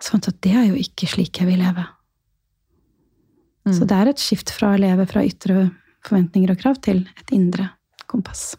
[0.00, 1.84] Så fant jeg at det er jo ikke slik jeg vil leve.
[3.68, 3.74] Mm.
[3.76, 5.68] Så det er et skift fra å leve fra ytre
[6.06, 7.68] forventninger og krav til et indre
[8.08, 8.54] kompass.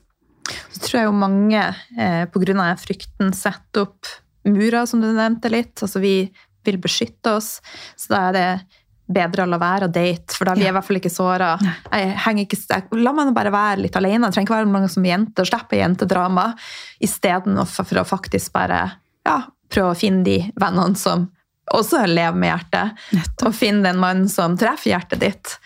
[0.70, 1.66] Så tror jeg jo mange
[1.98, 2.70] eh, pga.
[2.78, 4.14] frykten setter opp
[4.46, 5.82] murer, som du nevnte litt.
[5.82, 6.30] Altså vi
[6.68, 7.58] vil beskytte oss.
[7.98, 8.50] Så da er det
[9.08, 11.54] bedre å la være å date, for da blir jeg i hvert fall ikke såra.
[13.00, 14.28] La meg bare være litt alene.
[14.28, 16.50] Jeg trenger ikke være mange som jenter og slippe jentedrama.
[17.04, 18.82] Istedenfor for å faktisk bare
[19.28, 19.40] ja,
[19.72, 21.28] prøve å finne de vennene som
[21.74, 23.04] også lever med hjertet.
[23.16, 23.50] Nettopp.
[23.50, 25.58] Og finne den mannen som treffer hjertet ditt.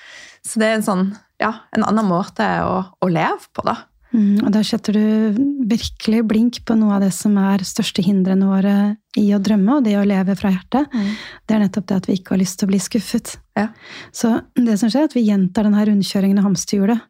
[0.45, 1.06] Så det er en, sånn,
[1.41, 3.77] ja, en annen måte å, å leve på, da.
[4.12, 8.50] Mm, og da setter du virkelig blink på noe av det som er største hindrene
[8.50, 8.76] våre
[9.19, 10.91] i å drømme, og det å leve fra hjertet.
[10.91, 11.12] Mm.
[11.47, 13.36] Det er nettopp det at vi ikke har lyst til å bli skuffet.
[13.58, 13.69] Ja.
[14.15, 17.06] Så det som skjer, er at vi gjentar denne rundkjøringen av hamsterhjulet.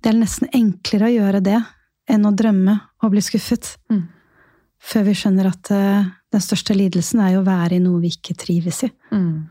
[0.00, 1.58] Det er nesten enklere å gjøre det
[2.08, 3.74] enn å drømme og bli skuffet.
[3.92, 4.06] Mm.
[4.88, 8.12] Før vi skjønner at uh, den største lidelsen er jo å være i noe vi
[8.14, 8.90] ikke trives i.
[9.12, 9.48] Mm.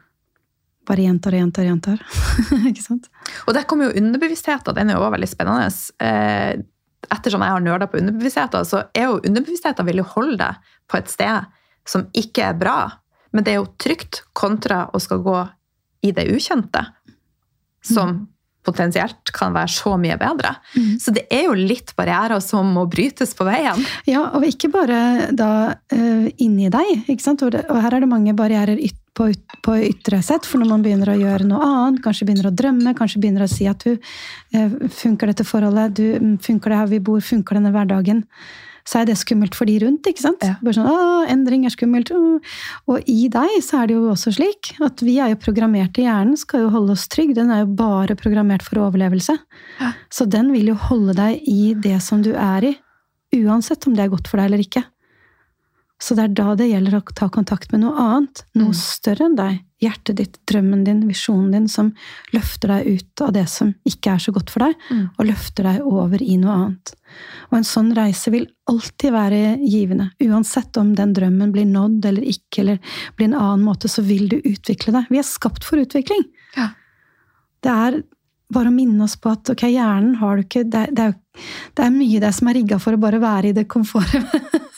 [0.88, 2.02] Bare gjentar og gjentar og gjentar.
[2.72, 3.10] ikke sant?
[3.46, 4.78] Og der kommer jo underbevisstheten.
[4.78, 5.68] Den er jo også veldig spennende.
[6.08, 6.64] Eh,
[7.14, 11.00] ettersom jeg har nerda på underbevisstheten, så er jo underbevisstheten vil jo holde deg på
[11.00, 11.54] et sted
[11.88, 12.80] som ikke er bra.
[13.36, 15.38] Men det er jo trygt kontra å skal gå
[16.08, 16.84] i det ukjente,
[17.86, 18.20] som mm.
[18.68, 20.54] potensielt kan være så mye bedre.
[20.76, 20.94] Mm.
[21.02, 23.82] Så det er jo litt barrierer som må brytes på veien.
[24.08, 25.00] Ja, og ikke bare
[25.36, 27.08] da uh, inni deg.
[27.08, 27.44] ikke sant?
[27.48, 29.32] Og, her er det mange barrierer yt på,
[29.66, 30.46] på, ytre sett.
[30.48, 33.52] For når man begynner å gjøre noe annet, kanskje begynner å drømme, kanskje begynner å
[33.52, 37.60] si at du uh, funker dette forholdet, du, mm, funker det her vi bor, funker
[37.60, 38.24] denne hverdagen,
[38.88, 40.08] så er det skummelt for de rundt.
[40.08, 40.44] ikke sant?
[40.46, 40.56] Ja.
[40.64, 42.14] Bare sånn, å, Endring er skummelt.
[42.88, 46.06] Og i deg så er det jo også slik at vi er jo programmert i
[46.08, 47.34] hjernen, skal jo holde oss trygg.
[47.36, 49.36] Den er jo bare programmert for overlevelse.
[49.82, 49.92] Ja.
[50.14, 52.78] Så den vil jo holde deg i det som du er i,
[53.44, 54.86] uansett om det er godt for deg eller ikke.
[56.00, 58.76] Så det er da det gjelder å ta kontakt med noe annet, noe Mm.
[58.76, 59.64] større enn deg.
[59.82, 61.92] Hjertet ditt, drømmen din, visjonen din, som
[62.34, 65.10] løfter deg ut av det som ikke er så godt for deg, Mm.
[65.18, 66.94] og løfter deg over i noe annet.
[67.52, 70.12] Og en sånn reise vil alltid være givende.
[70.22, 72.80] Uansett om den drømmen blir nådd eller ikke, eller
[73.18, 75.08] blir en annen måte, så vil du utvikle deg.
[75.10, 76.26] Vi er skapt for utvikling.
[76.56, 76.70] Ja.
[77.64, 78.04] Det er
[78.52, 81.42] bare å minne oss på at ok, hjernen har du ikke Det det er, jo-
[81.76, 84.24] det er mye der som er rigga for å bare være i det komfortet.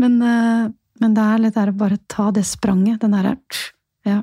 [0.00, 3.00] men, eh, men det er litt der å bare ta det spranget.
[3.02, 3.36] Den derre
[4.06, 4.22] Ja.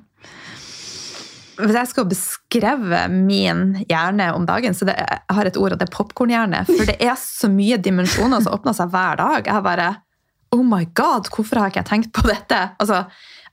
[1.58, 5.80] Hvis jeg skal beskreve min hjerne om dagen, så det, jeg har et ord, og
[5.80, 6.60] det er popkornhjerne.
[6.70, 9.42] For det er så mye dimensjoner som åpner seg hver dag.
[9.42, 9.96] Jeg har bare
[10.54, 12.60] Oh my god, hvorfor har ikke jeg tenkt på dette?
[12.80, 13.02] Altså,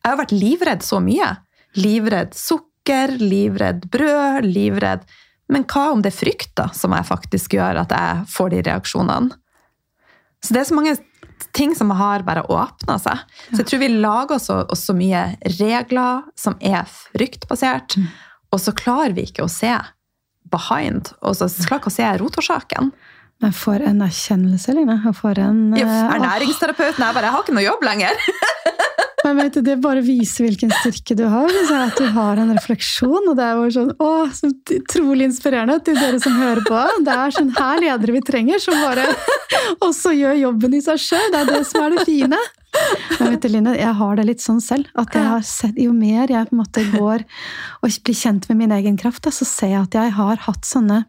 [0.04, 1.30] jeg har vært livredd så mye.
[1.80, 5.08] Livredd sukker, livredd brød, livredd
[5.50, 8.60] Men hva om det er frykt da, som jeg faktisk gjør at jeg får de
[8.68, 9.40] reaksjonene?
[10.44, 10.94] Så det er så mange
[11.56, 13.24] ting som har bare åpna seg.
[13.50, 15.24] Så jeg tror vi lager oss så mye
[15.58, 17.98] regler som er fryktbasert,
[18.54, 19.72] og så klarer vi ikke å se
[20.52, 22.94] behind, og så klarer vi ikke å se rotårsaken.
[23.42, 24.94] Men for en erkjennelse, Line.
[25.18, 26.22] For en eh, er
[27.08, 28.20] jeg bare jeg har ikke noe jobb lenger.
[29.24, 31.52] Men vet du, Det bare viser hvilken styrke du har.
[31.78, 33.30] At du har en refleksjon.
[33.30, 36.82] og Det er sånn, å, så utrolig inspirerende til dere som hører på.
[37.06, 39.06] Det er sånn her ledere vi trenger, som bare
[39.88, 41.30] også gjør jobben i seg sjøl.
[41.32, 42.42] Det er det som er det fine.
[43.20, 44.90] Men vet du, Line, jeg har det litt sånn selv.
[44.98, 45.14] at
[45.46, 47.24] sett, Jo mer jeg på en måte går
[47.80, 51.04] og blir kjent med min egen kraft, så ser jeg at jeg har hatt sånne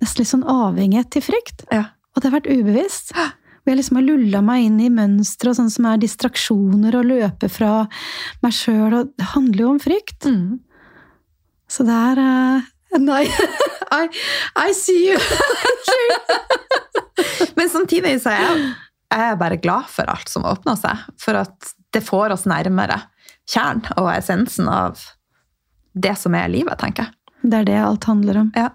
[0.00, 1.66] nesten litt sånn avhengighet til frykt.
[1.74, 1.90] Ja.
[2.14, 3.12] Og det har vært ubevisst.
[3.62, 7.06] Hvor jeg liksom har lulla meg inn i mønstre og sånn som er distraksjoner og
[7.06, 7.72] løper fra
[8.42, 8.96] meg sjøl.
[8.98, 10.26] Og det handler jo om frykt.
[10.26, 10.58] Mm.
[11.70, 12.70] Så det er uh,
[13.00, 14.02] Nei, I,
[14.58, 15.20] I see you!
[17.56, 18.66] Men samtidig så er jeg,
[19.14, 21.06] jeg er bare glad for alt som åpner seg.
[21.22, 22.98] For at det får oss nærmere
[23.48, 25.00] kjernen og essensen av
[25.92, 27.18] det som er livet, tenker jeg.
[27.42, 28.52] Det er det alt handler om.
[28.56, 28.70] Ja.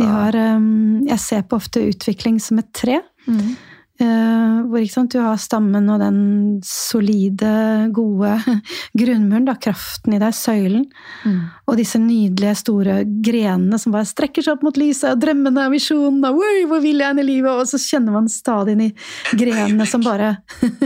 [0.00, 3.00] Har, um, jeg ser på ofte utvikling som et tre.
[3.26, 3.56] Mm.
[4.00, 6.20] Uh, hvor sant, du har stammen og den
[6.64, 7.50] solide,
[7.92, 8.32] gode
[9.00, 10.86] grunnmuren, da, kraften i deg, søylen.
[11.28, 11.40] Mm.
[11.68, 15.74] Og disse nydelige, store grenene som bare strekker seg opp mot lyset, og drømmene og
[15.74, 16.32] visjonene.
[16.32, 17.50] Hvor vil jeg hen i livet?
[17.52, 18.90] Og så kjenner man stadig inn i
[19.36, 20.32] grenene som bare,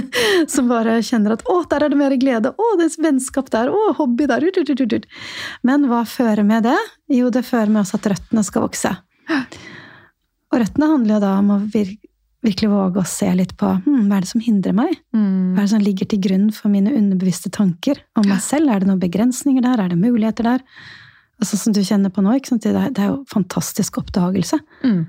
[0.54, 2.50] som bare kjenner at å, der er det mer glede.
[2.50, 3.70] Å, det er vennskap der.
[3.70, 4.42] Å, hobby der.
[4.42, 5.06] Ut, ut, ut, ut.
[5.62, 6.78] Men hva fører med det?
[7.14, 8.96] Jo, det fører med oss at røttene skal vokse.
[10.54, 11.94] Og røttene handler jo da om å vir
[12.44, 14.92] virkelig våge å se litt på hm, hva er det som hindrer meg?
[15.16, 15.54] Mm.
[15.54, 18.68] Hva er det som ligger til grunn for mine underbevisste tanker om meg selv?
[18.70, 19.80] Er det noen begrensninger der?
[19.86, 20.62] Er det muligheter der?
[21.44, 22.62] Sånn som du kjenner på nå, ikke sant?
[22.64, 24.60] Det, er, det er jo fantastisk oppdagelse.
[24.86, 25.02] Mm.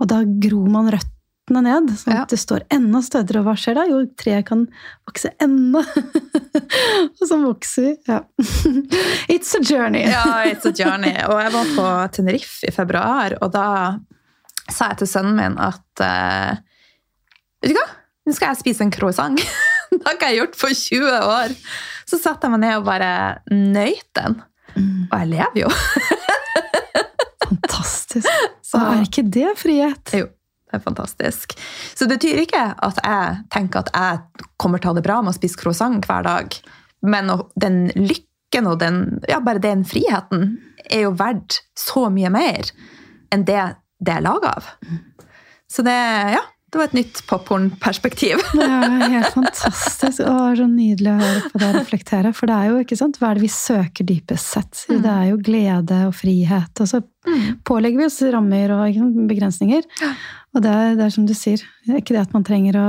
[0.00, 2.22] Og da gror man røttene ned, sånn Ja.
[2.24, 3.42] at det står enda stødigere.
[3.42, 3.84] Og hva skjer da?
[3.90, 4.62] Jo, treet kan
[5.08, 5.82] vokse enda
[7.20, 7.94] Og så vokser vi.
[8.08, 8.20] Ja.
[9.34, 10.04] It's a journey.
[10.08, 11.14] Ja, it's a journey.
[11.28, 13.66] Og jeg var på Tenerife i februar, og da
[14.70, 16.54] sa jeg til sønnen min at eh,
[17.64, 17.86] Vet du hva?
[18.28, 19.40] Nå skal jeg spise en croissant.
[19.90, 21.54] det har ikke jeg gjort på 20 år.
[22.08, 23.10] Så satte jeg meg ned og bare
[23.52, 24.38] nøyt den.
[24.74, 25.70] Mm, Og jeg lever jo.
[27.44, 28.28] fantastisk.
[28.64, 30.12] Så er ikke det frihet?
[30.16, 30.26] jo,
[30.68, 31.54] det er fantastisk.
[31.94, 35.20] Så det betyr ikke at jeg tenker at jeg kommer til å ha det bra
[35.22, 36.56] med å spise croissant hver dag.
[37.04, 40.56] Men den lykken og den, ja, bare den friheten
[40.88, 42.68] er jo verdt så mye mer
[43.32, 43.62] enn det
[44.04, 44.66] det er laga av.
[45.70, 45.94] Så det,
[46.34, 46.42] ja,
[46.74, 48.40] det var et nytt popkornperspektiv.
[48.58, 50.20] Det er helt fantastisk.
[50.26, 52.32] og så nydelig å høre på deg reflektere.
[52.36, 54.82] For det er jo, ikke sant, hva er det vi søker dypest sett?
[54.90, 54.98] Mm.
[55.06, 56.82] Det er jo glede og frihet.
[56.84, 57.00] Og så
[57.64, 59.86] pålegger vi oss rammer og begrensninger.
[60.54, 62.76] Og det er, det er som du sier, det er ikke det at man trenger
[62.78, 62.86] å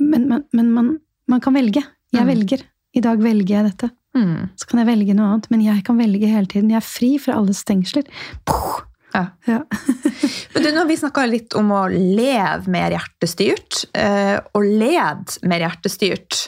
[0.00, 0.88] Men, men, men man,
[1.28, 1.82] man kan velge.
[2.14, 2.28] Jeg Mm.
[2.30, 2.62] velger.
[2.96, 3.90] I dag velger jeg dette.
[4.16, 4.48] Mm.
[4.56, 5.50] Så kan jeg velge noe annet.
[5.52, 6.70] Men jeg kan velge hele tiden.
[6.72, 8.06] Jeg er fri fra alle stengsler.
[8.48, 8.85] Puh!
[9.16, 9.24] Ja.
[9.48, 9.60] Ja.
[10.54, 15.40] Men du, nå har vi snakka litt om å leve mer hjertestyrt, eh, og lede
[15.48, 16.46] mer hjertestyrt.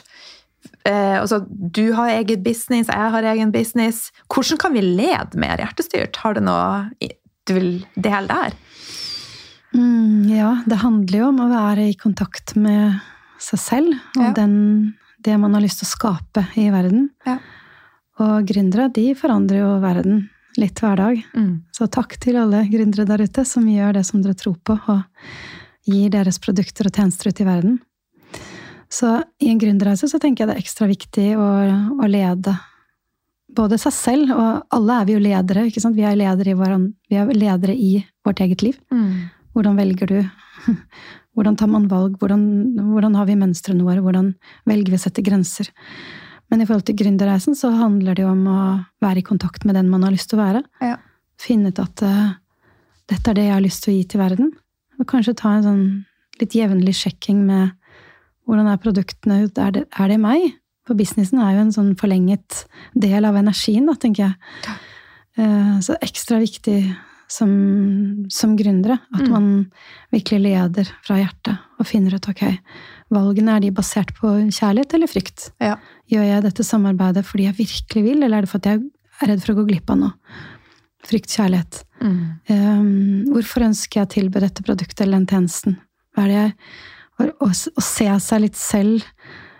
[0.87, 4.09] Eh, altså, du har eget business, jeg har egen business.
[4.31, 6.21] Hvordan kan vi lede mer hjertestyrt?
[6.23, 6.87] Har du noe
[7.49, 8.57] du vil dele der?
[9.73, 12.97] Mm, ja, det handler jo om å være i kontakt med
[13.39, 14.31] seg selv og Ja.
[14.35, 17.09] den, det man har lyst til å skape i verden.
[17.25, 17.37] Ja.
[18.19, 20.25] Og gründere de forandrer jo verden
[20.57, 21.19] litt hver dag.
[21.35, 21.51] Mm.
[21.75, 25.03] Så takk til alle gründere der ute som gjør det som dere tror på, og
[25.89, 27.77] gir deres produkter og tjenester ut i verden.
[28.89, 31.45] Så i en gründerreise så tenker jeg det er ekstra viktig å,
[32.01, 32.55] å lede
[33.55, 35.67] både seg selv, og alle er vi jo ledere.
[35.69, 35.97] ikke sant?
[35.97, 37.91] Vi er ledere i, hveran- vi er ledere i
[38.25, 38.77] vårt eget liv.
[38.93, 39.29] Mm.
[39.57, 40.19] Hvordan velger du?
[41.37, 42.17] Hvordan tar man valg?
[42.19, 42.41] Hvordan,
[42.91, 44.01] hvordan har vi mønstrene våre?
[44.03, 44.33] Hvordan
[44.67, 45.69] velger vi å sette grenser?
[46.49, 48.59] Men i forhold til gründerreisen så handler det jo om å
[49.03, 50.63] være i kontakt med den man har lyst til å være.
[50.81, 50.95] Ja.
[51.39, 52.31] Finne ut at uh,
[53.11, 54.49] dette er det jeg har lyst til å gi til verden.
[54.99, 55.83] Og kanskje ta en sånn
[56.41, 57.75] litt jevnlig sjekking med
[58.49, 59.57] hvordan er produktene ut?
[59.61, 60.47] Er det, er det meg?
[60.89, 62.63] For businessen er jo en sånn forlenget
[62.97, 64.73] del av energien, da, tenker jeg.
[65.37, 66.79] Uh, Så ekstra viktig
[67.29, 68.97] som, som gründere.
[69.13, 69.29] At Mm.
[69.29, 69.71] man
[70.11, 72.41] virkelig leder fra hjertet og finner ut ok,
[73.13, 75.49] valgene er de basert på kjærlighet eller frykt.
[75.61, 75.75] Ja.
[76.11, 78.83] Gjør jeg dette samarbeidet fordi jeg virkelig vil, eller er det fordi jeg
[79.21, 80.13] er redd for å gå glipp av noe?
[81.09, 81.83] Frykt, kjærlighet.
[82.03, 82.17] Mm.
[82.51, 85.77] Um, hvorfor ønsker jeg å tilby dette produktet eller den tjenesten?
[86.15, 86.55] Hva er det jeg
[87.19, 89.03] å, å, se seg litt selv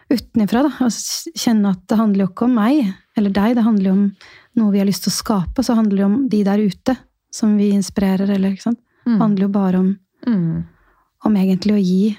[0.09, 0.71] utenifra, da.
[0.85, 4.05] Og kjenne at det handler jo ikke om meg eller deg, det handler jo om
[4.59, 5.63] noe vi har lyst til å skape.
[5.65, 6.95] Så handler det jo om de der ute
[7.35, 8.79] som vi inspirerer, eller ikke sant.
[9.05, 9.21] Det Mm.
[9.21, 10.65] handler jo bare om, Mm.
[11.25, 12.17] om egentlig å gi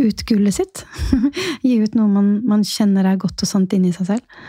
[0.00, 0.84] ut gullet sitt.
[1.66, 4.46] gi ut noe man, man kjenner er godt og sant inni seg selv.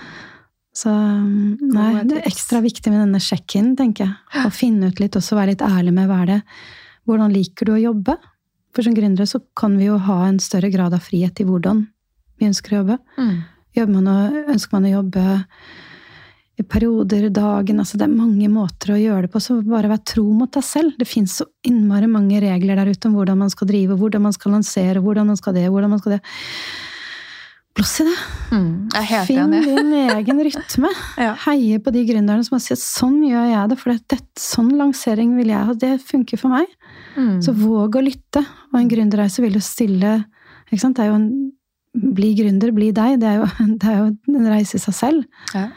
[0.75, 4.15] Så um, nei, det er ekstra viktig med denne check-in, tenker jeg.
[4.43, 6.41] Å finne ut litt, også være litt ærlig med hva er det
[7.05, 8.15] Hvordan liker du å jobbe?
[8.73, 11.83] For som gründere så kan vi jo ha en større grad av frihet i hvordan
[12.41, 12.97] vi ønsker å jobbe.
[13.15, 13.35] Mm.
[13.91, 14.15] Man å,
[14.51, 15.25] ønsker man å jobbe
[16.63, 19.41] perioder, dagen altså Det er mange måter å gjøre det på.
[19.43, 20.95] Så bare vær tro mot deg selv.
[20.99, 24.35] Det fins så innmari mange regler der ute om hvordan man skal drive, hvordan man
[24.35, 26.21] skal lansere, hvordan man skal det, hvordan man skal det.
[27.75, 28.15] Blås i det!
[28.55, 28.67] Mm.
[28.93, 29.65] Jeg heter Finn jeg.
[29.67, 30.91] din egen rytme.
[31.25, 31.33] Ja.
[31.43, 35.35] Heie på de gründerne som har sett sånn gjør jeg det, for det, sånn lansering
[35.35, 35.75] vil jeg ha.
[35.75, 36.71] Det funker for meg.
[37.19, 37.41] Mm.
[37.43, 38.45] Så våg å lytte.
[38.71, 40.21] Og en gründerreise vil jo stille
[40.69, 40.95] ikke sant?
[40.97, 41.29] Det er jo en
[41.95, 43.21] Bli gründer, bli deg.
[43.21, 43.45] Det er jo,
[43.79, 45.43] det er jo en reise i seg selv.
[45.55, 45.69] Ja.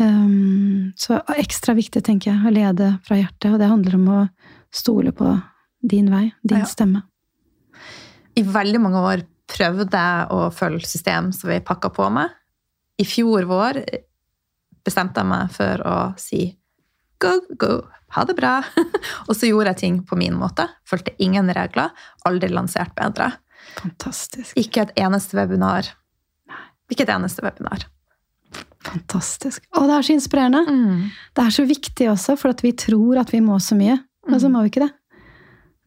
[0.00, 3.52] Um, så ekstra viktig, tenker jeg, å lede fra hjertet.
[3.52, 4.20] Og det handler om å
[4.74, 5.34] stole på
[5.82, 6.68] din vei, din Ja.
[6.68, 7.02] stemme.
[8.36, 12.30] I veldig mange år prøvde jeg å følge system som vi pakka på med.
[12.98, 13.84] I fjor vår
[14.84, 16.56] bestemte jeg meg for å si
[17.18, 18.56] go, go, Ha det bra.
[19.28, 20.64] og så gjorde jeg ting på min måte.
[20.84, 21.92] Fulgte ingen regler.
[22.26, 23.28] Aldri lansert bedre.
[23.76, 24.56] Fantastisk.
[24.58, 25.86] Ikke et eneste webinar.
[26.90, 27.86] Ikke et eneste webinar.
[28.84, 29.64] Fantastisk.
[29.76, 30.62] Og det er så inspirerende.
[30.66, 31.02] Mm.
[31.36, 33.98] Det er så viktig også, for at vi tror at vi må så mye.
[34.28, 34.52] Men så Mm.
[34.56, 34.92] må vi ikke det.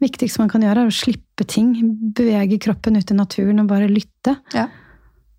[0.04, 1.74] viktigste man kan gjøre, er å slippe ting.
[2.14, 4.34] Bevege kroppen ut i naturen og bare lytte.
[4.54, 4.68] Ja.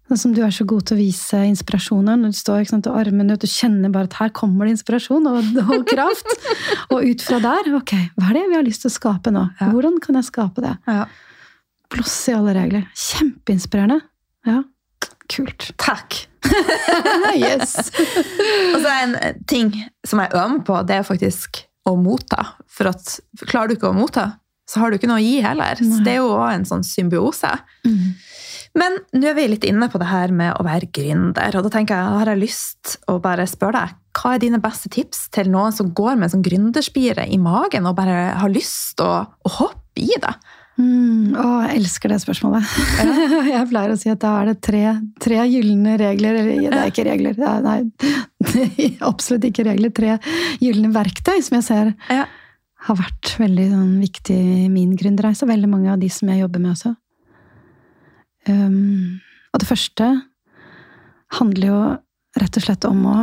[0.09, 2.21] Sånn som du er så god til å vise inspirasjonen.
[2.25, 5.27] Når du står sant, og armene ut, og kjenner bare at her kommer det inspirasjon
[5.27, 6.27] og, og kraft.
[6.90, 9.45] og ut fra der, ok, hva er det vi har lyst til å skape nå?
[9.61, 9.69] Ja.
[9.71, 10.75] Hvordan kan jeg skape det?
[10.88, 11.07] Ja.
[11.93, 12.88] Blås i alle regler.
[12.97, 14.01] Kjempeinspirerende.
[14.49, 14.62] Ja,
[15.29, 15.71] kult.
[15.77, 16.27] Takk.
[17.45, 17.77] yes!
[18.75, 19.73] Og så er en ting
[20.07, 22.55] som jeg øver på, det er faktisk å motta.
[22.71, 24.31] For at klarer du ikke å motta,
[24.69, 25.81] så har du ikke noe å gi heller.
[25.81, 27.51] Så det er jo også en sånn symbiose.
[27.85, 28.15] Mm.
[28.75, 31.71] Men nå er vi litt inne på det her med å være gründer, og da
[31.77, 35.51] tenker jeg, har jeg lyst å bare spørre deg, hva er dine beste tips til
[35.51, 40.03] noen som går med sånn gründerspire i magen og bare har lyst å, å hoppe
[40.03, 40.35] i det?
[40.75, 42.71] Mm, å, jeg elsker det spørsmålet.
[43.55, 44.83] jeg pleier å si at da er det tre,
[45.23, 46.41] tre gylne regler.
[46.41, 49.93] Eller det er ikke regler, det er, nei, absolutt ikke regler.
[49.95, 50.17] Tre
[50.63, 52.27] gylne verktøy som jeg ser Ja.
[52.89, 55.47] har vært veldig sånn, viktig i min gründerreise.
[55.49, 56.95] Veldig mange av de som jeg jobber med også.
[58.51, 59.23] Um,
[59.55, 60.11] og det første
[61.39, 61.79] handler jo
[62.43, 63.17] rett og slett om å,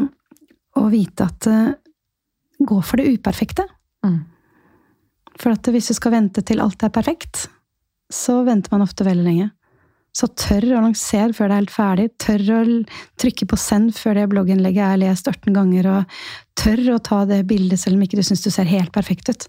[0.80, 1.72] å vite at uh,
[2.62, 3.64] Gå for det uperfekte.
[4.06, 4.20] Mm.
[5.40, 7.48] For at hvis du skal vente til alt er perfekt,
[8.12, 9.50] så venter man ofte veldig lenge.
[10.12, 12.06] Så tør å lansere før det er helt ferdig.
[12.20, 12.62] Tør å
[13.22, 15.88] trykke på send før det blogginnlegget er lest 18 ganger.
[15.88, 16.22] Og
[16.60, 19.48] tør å ta det bildet selv om ikke du syns du ser helt perfekt ut.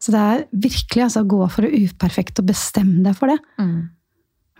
[0.00, 3.36] Så det er virkelig altså, å gå for det uperfekte og bestemme deg for det.
[3.60, 3.90] Mm.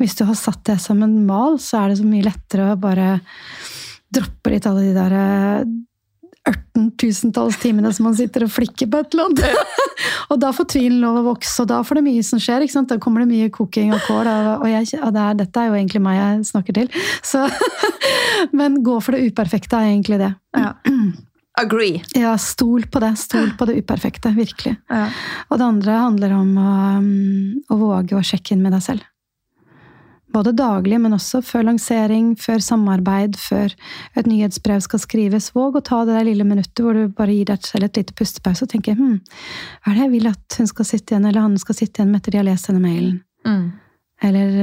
[0.00, 2.80] Hvis du har satt det som en mal, så er det så mye lettere å
[2.80, 3.14] bare
[4.12, 5.16] droppe litt alle de der
[6.50, 9.80] 18 timene som man sitter og flikker på et eller annet.
[10.32, 12.66] og da får tvilen lov å vokse, og da får det mye som skjer.
[12.90, 15.70] Da kommer det mye koking og kål, og, og, jeg, og det er, dette er
[15.70, 16.92] jo egentlig meg jeg snakker til.
[17.26, 17.46] Så,
[18.58, 20.32] men gå for det uperfekte er egentlig det.
[20.56, 20.74] Ja.
[21.60, 22.00] Agree.
[22.16, 23.14] Ja, stol på det.
[23.20, 24.32] Stol på det uperfekte.
[24.36, 24.76] Virkelig.
[24.88, 25.06] Ja.
[25.50, 29.08] Og det andre handler om å, um, å våge å sjekke inn med deg selv.
[30.30, 33.72] Både daglig, men også før lansering, før samarbeid, før
[34.18, 35.50] et nyhetsbrev skal skrives.
[35.56, 38.14] Våg å ta det der lille minuttet hvor du bare gir deg selv et lite
[38.18, 41.48] pustepause og tenker hm, hva er det jeg vil at hun skal sitte igjen, eller
[41.48, 43.18] han skal sitte igjen med etter de har lest denne mailen?
[43.48, 43.66] Mm.
[44.28, 44.54] Eller,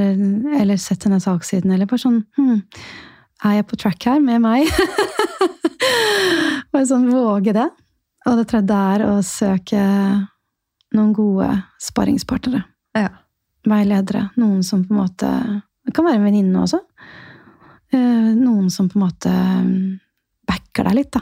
[0.61, 2.63] eller sett denne saksiden, eller bare sånn hm,
[3.47, 4.71] er jeg på track her med meg?
[6.71, 7.67] Bare sånn våge det.
[8.27, 9.83] Og det tredje er å søke
[10.95, 11.49] noen gode
[11.83, 12.63] sparringspartnere.
[12.97, 13.11] Ja.
[13.67, 14.27] Veiledere.
[14.39, 15.31] Noen som på en måte
[15.87, 16.81] Det kan være en venninne også.
[17.95, 19.99] Eh, Noen som på en måte mm,
[20.47, 21.21] backer deg litt, da.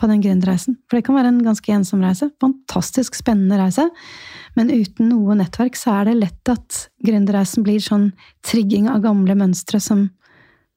[0.00, 0.78] På den gründerreisen.
[0.88, 2.30] For det kan være en ganske ensom reise.
[2.40, 3.84] Fantastisk spennende reise.
[4.56, 8.10] Men uten noe nettverk så er det lett at gründerreisen blir sånn
[8.48, 10.08] trigging av gamle mønstre som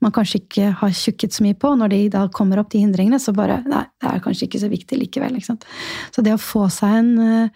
[0.03, 1.71] man kanskje ikke har tjukket så mye på.
[1.79, 4.71] Når de da kommer opp, de hindringene, så bare Nei, det er kanskje ikke så
[4.71, 5.39] viktig likevel.
[5.39, 5.67] ikke sant?
[6.13, 7.49] Så det å få seg en, eh,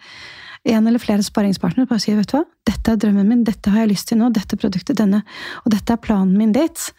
[0.68, 3.84] en eller flere sparringspartnere, bare sier vet du hva, dette er drømmen min, dette har
[3.84, 5.22] jeg lyst til nå, dette produktet, denne,
[5.64, 6.90] og dette er planen min dit.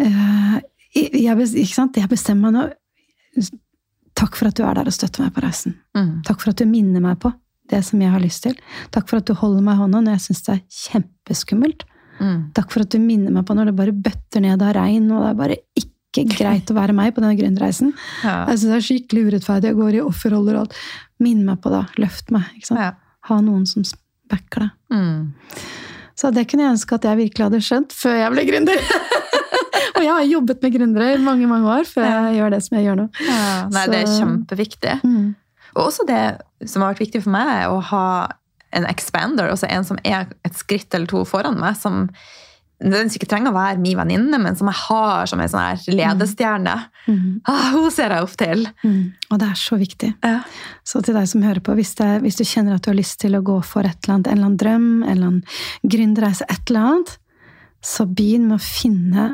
[0.00, 0.60] Eh,
[0.94, 3.48] Jeg, jeg bestemmer meg nå.
[4.14, 5.74] Takk for at du er der og støtter meg på reisen.
[5.96, 6.20] Mm.
[6.26, 7.32] Takk for at du minner meg på
[7.72, 8.54] det som jeg har lyst til.
[8.94, 11.82] Takk for at du holder meg i hånda når jeg syns det er kjempeskummelt.
[12.20, 12.38] Mm.
[12.54, 15.24] Takk for at du minner meg på når det bare bøtter ned av regn, og
[15.24, 17.90] det er bare ikke greit å være meg på denne gründerreisen.
[18.22, 18.44] Ja.
[18.50, 19.72] Jeg synes det er skikkelig urettferdig.
[19.72, 20.78] Jeg går i offerroller og alt.
[21.24, 21.82] Minn meg på det.
[22.02, 22.46] Løft meg.
[22.60, 22.78] ikke?
[22.78, 22.92] Ja.
[23.30, 23.86] Ha noen som
[24.30, 24.76] backer deg.
[24.94, 25.32] Mm.
[26.14, 28.84] Så det kunne jeg ønske at jeg virkelig hadde skjønt før jeg ble gründer.
[29.96, 32.78] og jeg har jobbet med gründere i mange mange år før jeg gjør det som
[32.78, 33.08] jeg gjør nå.
[33.26, 33.42] Ja.
[33.74, 34.94] Nei, det er kjempeviktig.
[35.02, 35.26] Mm.
[35.74, 36.22] Og også det
[36.70, 38.06] som har vært viktig for meg, er å ha
[38.74, 42.08] en expander, altså en som er et skritt eller to foran meg, som
[42.82, 46.74] nødvendigvis ikke trenger å være min venninne, men som jeg har som en sånn ledestjerne.
[47.06, 47.40] Mm.
[47.48, 48.66] Ah, hun ser jeg opp til.
[48.82, 49.12] Mm.
[49.30, 50.10] Og det er så viktig.
[50.24, 50.40] Ja.
[50.84, 53.20] Så til deg som hører på, hvis, det, hvis du kjenner at du har lyst
[53.22, 56.44] til å gå for et eller annet, en eller annen drøm, en eller annen gründerreise,
[56.50, 57.14] et eller annet,
[57.84, 59.28] så begynn med å finne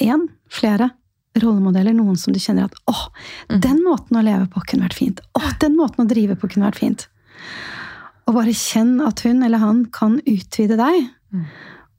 [0.00, 0.90] én, flere
[1.38, 1.94] rollemodeller.
[1.94, 3.06] Noen som du kjenner at åh,
[3.50, 3.60] Mhm.
[3.60, 5.20] den måten å leve på kunne vært fint.
[5.38, 7.06] Åh, den måten å drive på kunne vært fint.
[8.26, 11.08] Og bare kjenn at hun eller han kan utvide deg.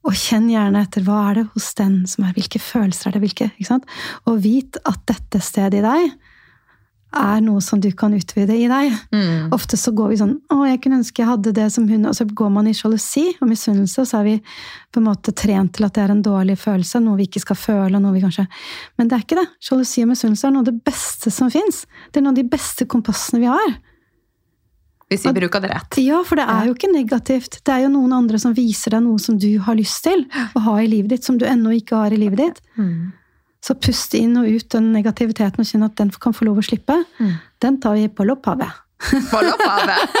[0.08, 3.24] Og kjenn gjerne etter hva er det hos den som er Hvilke følelser er det?
[3.26, 3.88] hvilke, ikke sant?
[4.26, 6.12] Og vit at dette stedet i deg
[7.10, 8.94] er noe som du kan utvide i deg.
[9.10, 9.50] Mm.
[9.54, 12.14] Ofte så går vi sånn 'Å, jeg kunne ønske jeg hadde det som hun', og
[12.14, 14.42] så går man i sjalusi og misunnelse, og så er vi
[14.92, 17.56] på en måte trent til at det er en dårlig følelse, noe vi ikke skal
[17.56, 18.46] føle, og noe vi kanskje
[18.96, 19.48] Men det er ikke det.
[19.60, 21.86] Sjalusi og misunnelse er noe av det beste som fins.
[22.12, 23.80] Det er noen av de beste kompassene vi har.
[25.10, 25.96] Hvis vi bruker det rett.
[25.98, 27.58] Ja, for det er jo ikke negativt.
[27.66, 30.22] Det er jo noen andre som viser deg noe som du har lyst til
[30.54, 32.60] å ha i livet ditt, som du ennå ikke har i livet ditt.
[32.78, 33.10] Mm.
[33.60, 36.64] Så puste inn og ut den negativiteten og kjenne at den kan få lov å
[36.64, 36.94] slippe.
[37.18, 37.34] Mm.
[37.60, 38.78] Den tar vi på lopphavet.
[39.30, 40.16] På lopphavet.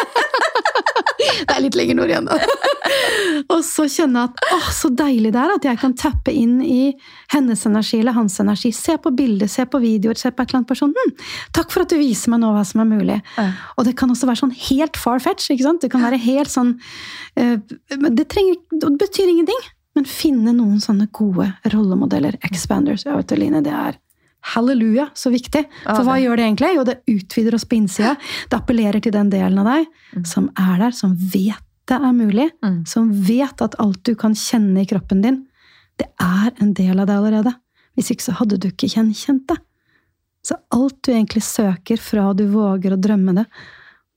[1.20, 2.36] Det er litt lenger nord igjen, da.
[3.52, 6.94] og så kjenne at åh, så deilig det er at jeg kan tappe inn i
[7.34, 8.72] hennes energi eller hans energi.
[8.76, 10.94] Se på bilder, se på videoer, se på et eller annet person.
[10.96, 11.12] Hm,
[11.56, 13.18] takk for at du viser meg nå hva som er mulig.
[13.36, 13.50] Ja.
[13.76, 15.50] Og det kan også være sånn helt far-fetch.
[15.52, 15.84] ikke sant?
[15.84, 19.68] Det kan være helt sånn uh, det, trenger, det betyr ingenting.
[19.98, 22.38] Men finne noen sånne gode rollemodeller.
[22.46, 23.04] Expanders.
[23.08, 23.98] Ja, vet du, Line, det er
[24.54, 25.64] halleluja så viktig.
[25.84, 26.70] For hva gjør det egentlig?
[26.76, 28.16] Jo, det utvider oss på innsida.
[28.48, 29.86] Det appellerer til den delen av deg
[30.16, 30.24] Mm.
[30.26, 32.50] som er der, som vet det er mulig.
[32.64, 32.84] Mm.
[32.86, 35.46] Som vet at alt du kan kjenne i kroppen din,
[35.98, 37.54] det er en del av deg allerede.
[37.96, 39.56] Hvis ikke så hadde du ikke gjenkjent det.
[40.42, 43.44] Så alt du egentlig søker fra du våger å drømme det,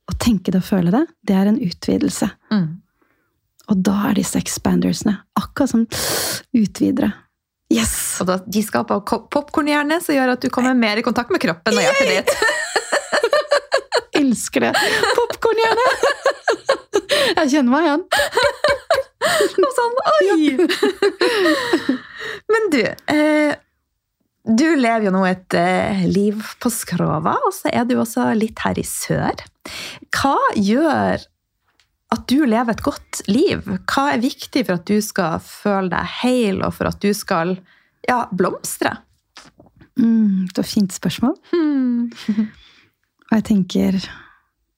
[0.09, 2.29] og tenke det og føle det, det er en utvidelse.
[2.51, 2.81] Mm.
[3.69, 5.85] Og da er disse expandersene akkurat som
[6.53, 7.13] utvidere.
[7.71, 7.93] Yes!
[8.21, 11.77] Og da, de skaper popkornhjerne, som gjør at du kommer mer i kontakt med kroppen
[11.77, 12.31] og hjertet ditt.
[14.21, 14.73] Elsker det!
[15.17, 15.87] Popkornhjerne!
[17.33, 18.03] Jeg kjenner meg igjen.
[19.63, 20.37] Og sånn, oi!
[22.53, 22.81] Men du,
[23.13, 23.53] eh,
[24.43, 28.61] du lever jo nå et eh, liv på Skrova, og så er du også litt
[28.65, 29.45] her i sør.
[30.13, 31.23] Hva gjør
[32.13, 33.63] at du lever et godt liv?
[33.89, 37.55] Hva er viktig for at du skal føle deg hel, og for at du skal
[38.07, 38.95] ja, blomstre?
[39.99, 41.35] Mm, det var et fint spørsmål.
[41.53, 42.11] Mm.
[43.29, 43.97] Og jeg tenker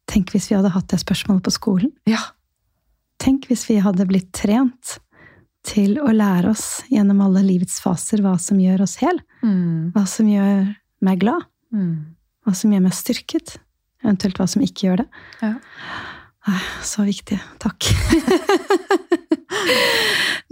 [0.06, 1.90] Tenk hvis vi hadde hatt det spørsmålet på skolen.
[2.06, 2.20] Ja.
[3.18, 5.00] Tenk hvis vi hadde blitt trent
[5.66, 9.18] til å lære oss gjennom alle livets faser hva som gjør oss hel.
[9.42, 9.96] Mm.
[9.96, 10.68] Hva som gjør
[11.10, 11.48] meg glad.
[11.74, 12.14] Mm.
[12.46, 13.56] Hva som gjør meg styrket.
[14.06, 15.08] Eventuelt hva som ikke gjør det.
[15.42, 15.56] Ja.
[16.86, 17.40] Så viktig.
[17.62, 17.88] Takk.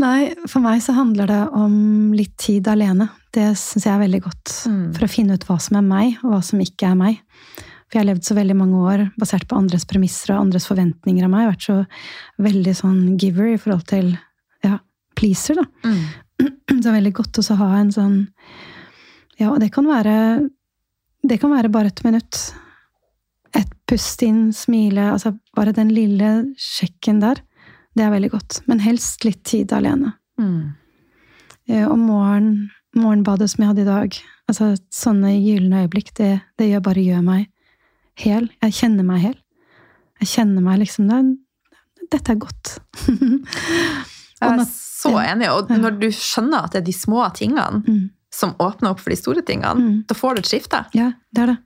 [0.04, 1.76] Nei, for meg så handler det om
[2.18, 3.08] litt tid alene.
[3.34, 4.56] Det syns jeg er veldig godt.
[4.70, 4.88] Mm.
[4.96, 7.22] For å finne ut hva som er meg, og hva som ikke er meg.
[7.86, 11.28] For jeg har levd så veldig mange år basert på andres premisser og andres forventninger
[11.28, 11.44] av meg.
[11.44, 14.10] Jeg har vært så veldig sånn giver i forhold til
[14.66, 14.80] ja,
[15.20, 15.68] pleaser, da.
[15.86, 16.04] Mm.
[16.74, 18.16] Så det er veldig godt å ha en sånn
[19.38, 20.16] Ja, og det kan være
[21.22, 22.39] Det kan være bare et minutt.
[23.56, 27.41] Et pust inn, smile Altså bare den lille sjekken der.
[27.95, 28.62] Det er veldig godt.
[28.68, 30.14] Men helst litt tid alene.
[30.39, 30.72] Hmm.
[31.70, 34.18] Eh, Og morgen, morgenbadet som jeg hadde i dag
[34.49, 37.45] altså Sånne gylne øyeblikk, det, det gjør bare gjør meg
[38.20, 38.49] hel.
[38.62, 39.38] Jeg kjenner meg hel.
[40.20, 41.22] Jeg kjenner meg liksom det,
[42.12, 42.74] Dette er godt.
[44.43, 45.47] Jeg er så enig.
[45.54, 48.10] Og når du skjønner at det er de små tingene Mm.
[48.34, 50.04] som åpner opp for de store tingene, Mm.
[50.08, 50.86] da får du et skifte.
[50.93, 51.58] Ja, det er det.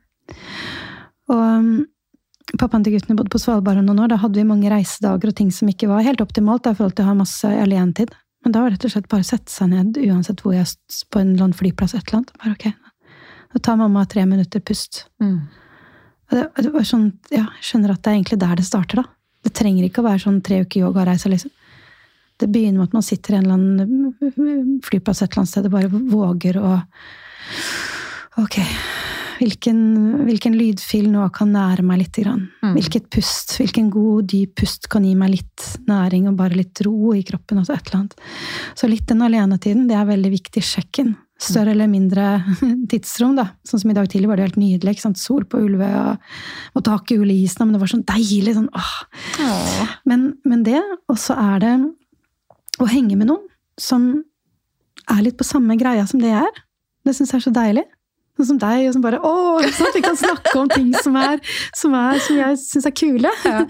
[1.28, 1.86] Og um,
[2.60, 4.14] pappaen til guttene bodde på Svalbard noen år.
[4.14, 6.96] Da hadde vi mange reisedager og ting som ikke var helt optimalt da, i forhold
[6.98, 8.14] til å ha masse alientid
[8.46, 10.70] Men da var det rett og slett bare å sette seg ned, uansett hvor jeg
[11.12, 11.96] på en eller annen flyplass.
[11.98, 12.36] et eller annet.
[12.44, 12.68] Bare ok,
[13.54, 15.06] Da tar mamma tre minutter pust.
[15.20, 15.40] Mm.
[16.30, 19.02] Og det, det var sånn, ja, Jeg skjønner at det er egentlig der det starter.
[19.02, 19.04] da.
[19.44, 21.30] Det trenger ikke å være sånn tre uker yogareise.
[21.32, 21.52] liksom.
[22.38, 25.66] Det begynner med at man sitter i en eller annen flyplass et eller annet sted
[25.66, 26.76] og bare våger å
[28.38, 28.60] Ok,
[29.38, 29.80] hvilken,
[30.28, 32.18] hvilken lydfil nå kan nære meg litt?
[32.18, 32.48] Grann?
[32.64, 32.74] Mm.
[32.78, 37.14] Hvilket pust, hvilken god, dyp pust kan gi meg litt næring og bare litt ro
[37.14, 37.62] i kroppen?
[37.62, 38.18] Altså et eller annet.
[38.80, 40.64] Så litt den alenetiden, det er veldig viktig.
[40.66, 41.16] Sjekken.
[41.38, 42.40] Større eller mindre
[42.92, 43.52] tidsrom, da.
[43.68, 44.96] Sånn som i dag tidlig var det helt nydelig.
[44.96, 45.22] ikke sant?
[45.22, 45.90] Sol på Ulve
[46.74, 48.56] og tak i isen, men det var sånn deilig.
[48.58, 48.96] sånn, åh.
[49.46, 49.98] Åh.
[50.10, 51.76] Men, men det, og så er det
[52.82, 53.46] å henge med noen
[53.78, 54.10] som
[55.08, 56.64] er litt på samme greia som det jeg er.
[57.06, 57.86] Det syns jeg er så deilig.
[58.38, 59.32] Sånn som deg, og som bare Å,
[59.74, 61.40] Sånn at vi kan snakke om ting som, er,
[61.76, 63.32] som, er, som jeg syns er kule.
[63.46, 63.64] Ja.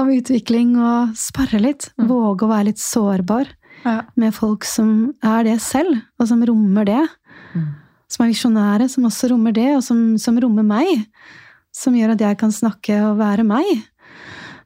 [0.00, 1.90] om utvikling og sparre litt.
[2.00, 2.06] Mm.
[2.08, 3.50] Våge å være litt sårbar
[3.84, 3.98] Ja.
[4.16, 7.02] med folk som er det selv, og som rommer det.
[7.54, 7.68] Mm.
[8.08, 11.04] Som er visjonære, som også rommer det, og som, som rommer meg.
[11.76, 13.68] Som gjør at jeg kan snakke og være meg.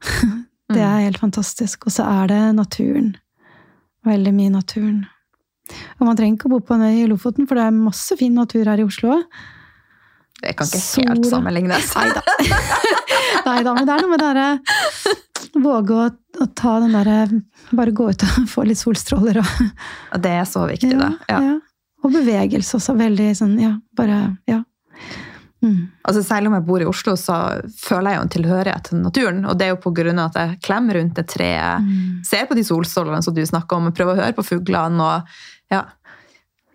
[0.73, 0.89] Det Mm.
[0.89, 1.85] er helt fantastisk.
[1.87, 3.11] Og så er det naturen.
[4.07, 5.03] Veldig mye naturen.
[6.01, 8.17] Og man trenger ikke å bo på en øy i Lofoten, for det er masse
[8.21, 9.19] fin natur her i Oslo.
[10.43, 11.93] Det kan ikke helt sammenlignes.
[11.95, 12.23] Nei da.
[13.47, 15.19] Nei da, men det er noe med det derre
[15.63, 16.07] Våge å,
[16.43, 17.19] å ta den derre
[17.77, 19.51] Bare gå ut og få litt solstråler og
[20.15, 21.13] Og Det er så viktig, da.
[21.31, 21.41] Ja.
[21.47, 21.59] ja.
[22.03, 22.97] Og bevegelse også.
[22.99, 24.63] Veldig sånn, ja, bare Ja.
[25.63, 25.93] Mm.
[26.03, 27.37] Altså Selv om jeg bor i Oslo, så
[27.79, 29.45] føler jeg jo en tilhørighet til naturen.
[29.47, 32.25] Og det er jo på grunn av at jeg klemmer rundt det treet, Mm.
[32.27, 34.99] ser på de solstrålene som du snakker om, prøver å høre på fuglene.
[35.01, 35.23] og
[35.73, 35.83] ja.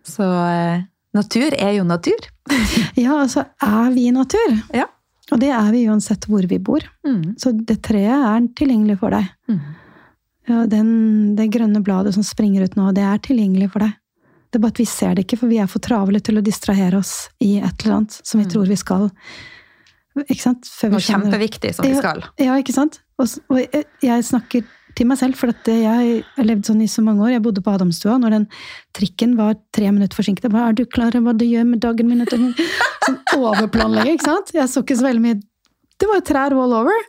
[0.07, 0.83] Så eh,
[1.17, 2.29] natur er jo natur.
[2.97, 4.53] Ja, altså er vi natur.
[4.73, 4.87] Ja.
[5.31, 6.81] Og det er vi uansett hvor vi bor.
[7.05, 7.35] Mm.
[7.37, 9.27] Så det treet er tilgjengelig for deg.
[9.51, 9.59] Mm.
[10.47, 10.89] Ja, den,
[11.35, 13.97] det grønne bladet som springer ut nå, det er tilgjengelig for deg.
[14.47, 16.43] Det er bare at vi ser det ikke, for vi er for travle til å
[16.45, 18.51] distrahere oss i et eller annet som vi Mm.
[18.53, 19.09] tror vi skal.
[20.23, 20.69] Ikke sant?
[20.87, 22.23] Noe kjempeviktig som vi skal.
[22.39, 23.01] Ja, ikke sant?
[23.19, 23.59] Og, og
[24.01, 24.63] jeg snakker
[24.97, 27.35] til meg selv, for at jeg har levd sånn i så mange år.
[27.35, 28.47] Jeg bodde på Adamstua når den
[28.97, 30.49] trikken var tre minutter forsinket.
[30.53, 32.25] Hva er du klar over hva du gjør med dagen min?
[32.27, 34.53] Sånn overplanlegge, ikke sant?
[34.55, 35.39] Jeg så ikke så veldig mye
[35.97, 37.05] Det var jo trær all over.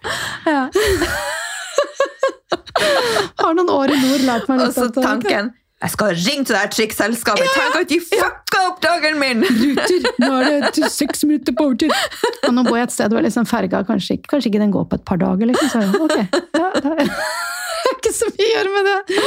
[0.49, 0.69] Ja.
[3.39, 5.51] Har noen år i nord lært meg Og litt så tanken
[5.83, 7.51] Jeg skal ringe til det her trikkselskapet!
[7.55, 9.45] Tenk at de fucka opp dagen min!
[9.61, 11.95] Ruter, nå er det til seks minutter på overtid!
[12.49, 14.99] Og nå bor jeg et sted hvor liksom ferga kanskje, kanskje ikke den går på
[14.99, 15.53] et par dager.
[15.53, 15.71] Liksom.
[15.71, 16.17] Så er det, ok,
[16.59, 17.58] ja, det
[17.99, 19.23] ikke så mye å gjøre med det!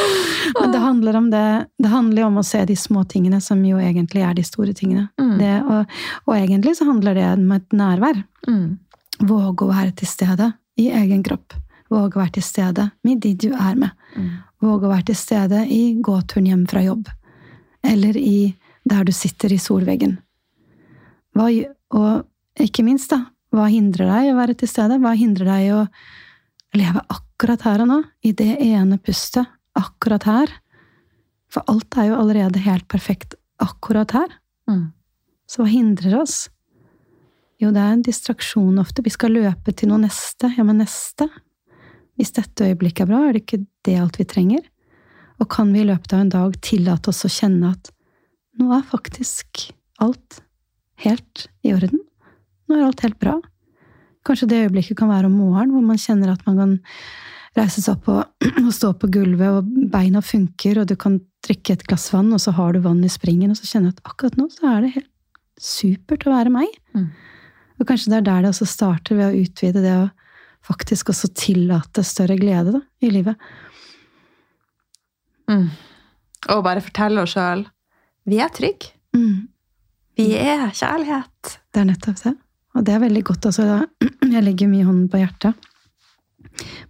[0.57, 1.47] Men det handler om det.
[1.81, 5.07] Det handler om å se de små tingene som jo egentlig er de store tingene.
[5.21, 5.33] Mm.
[5.39, 5.97] Det, og,
[6.27, 8.23] og egentlig så handler det om et nærvær.
[8.47, 8.79] Mm.
[9.29, 10.51] Våge å være til stede
[10.81, 11.55] i egen kropp.
[11.91, 13.91] Våge å være til stede med de du er med.
[14.15, 14.31] Mm.
[14.63, 17.09] Våge å være til stede i gåturen hjem fra jobb.
[17.87, 18.53] Eller i
[18.87, 20.17] der du sitter i solveggen.
[21.37, 21.47] Hva,
[21.95, 24.99] og ikke minst, da, hva hindrer deg i å være til stede?
[25.01, 25.81] Hva hindrer deg å
[26.77, 28.03] leve akkurat her og nå?
[28.23, 29.49] I det ene pustet.
[29.77, 30.51] Akkurat her.
[31.51, 34.33] For alt er jo allerede helt perfekt akkurat her.
[34.69, 34.91] Mm.
[35.47, 36.49] Så hva hindrer oss?
[37.61, 39.03] Jo, det er en distraksjon ofte.
[39.05, 40.49] Vi skal løpe til noe neste.
[40.57, 41.27] Ja, men neste?
[42.17, 44.63] Hvis dette øyeblikket er bra, er det ikke det alt vi trenger?
[45.41, 47.91] Og kan vi i løpet av en dag tillate oss å kjenne at
[48.61, 49.69] nå er faktisk
[50.03, 50.41] alt
[51.01, 52.03] helt i orden?
[52.69, 53.39] Nå er alt helt bra.
[54.27, 56.73] Kanskje det øyeblikket kan være om morgenen, hvor man kjenner at man kan
[57.57, 61.75] reise seg opp og, og stå på gulvet, og beina funker, og du kan drikke
[61.75, 64.13] et glass vann, og så har du vann i springen, og så kjenner du at
[64.13, 65.11] akkurat nå så er det helt
[65.61, 66.69] supert å være meg.
[66.97, 67.09] Mm.
[67.81, 70.09] Og kanskje det er der det også starter, ved å utvide det å
[70.65, 73.49] faktisk også tillate større glede da, i livet.
[75.49, 75.67] Mm.
[76.53, 77.65] Og bare fortelle oss sjøl
[78.29, 78.93] vi er trygge.
[79.17, 79.49] Mm.
[80.19, 81.55] Vi er kjærlighet.
[81.73, 82.35] Det er nettopp det.
[82.75, 83.49] Og det er veldig godt.
[83.49, 83.65] Altså,
[84.35, 85.69] jeg legger mye hånden på hjertet.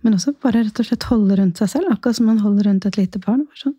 [0.02, 2.88] Men også bare rett og slett holde rundt seg selv, akkurat som man holder rundt
[2.90, 3.46] et lite barn.
[3.58, 3.78] Sånn.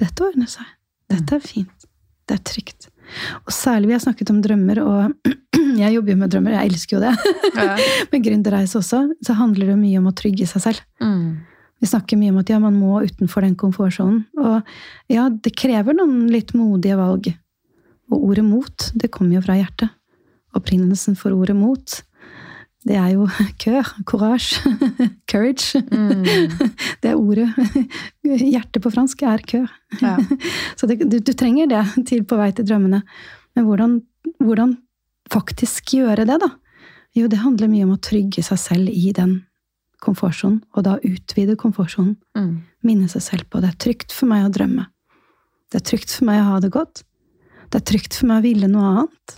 [0.00, 0.66] Dette ordner seg.
[1.10, 1.86] Dette er fint.
[2.28, 2.88] Det er trygt.
[3.42, 5.30] Og særlig vi har snakket om drømmer, og
[5.82, 7.36] jeg jobber jo med drømmer, jeg elsker jo det.
[7.56, 7.76] Ja.
[8.12, 10.84] Med gründerreise også, så handler det mye om å trygge seg selv.
[11.02, 11.40] Mm.
[11.80, 14.26] Vi snakker mye om at ja, man må utenfor den komfortsonen.
[14.38, 14.60] Og
[15.10, 17.30] ja, det krever noen litt modige valg.
[18.10, 19.94] Og ordet mot, det kommer jo fra hjertet.
[20.56, 22.00] Opprinnelsen for ordet mot,
[22.88, 23.26] det er jo
[23.62, 24.60] kø, courage,
[25.30, 25.82] courage.
[25.92, 26.24] Mm.
[27.02, 27.48] Det er ordet.
[28.24, 29.64] Hjertet på fransk er kø.
[30.00, 30.16] Ja.
[30.76, 33.02] Så det, du, du trenger det til på vei til drømmene.
[33.56, 34.00] Men hvordan,
[34.40, 34.76] hvordan
[35.32, 36.50] faktisk gjøre det, da?
[37.16, 39.40] Jo, det handler mye om å trygge seg selv i den
[40.00, 42.14] komfortsonen, og da utvide komfortsonen.
[42.38, 42.62] Mm.
[42.86, 44.86] Minne seg selv på det er trygt for meg å drømme.
[45.70, 47.02] Det er trygt for meg å ha det godt.
[47.70, 49.36] Det er trygt for meg å ville noe annet.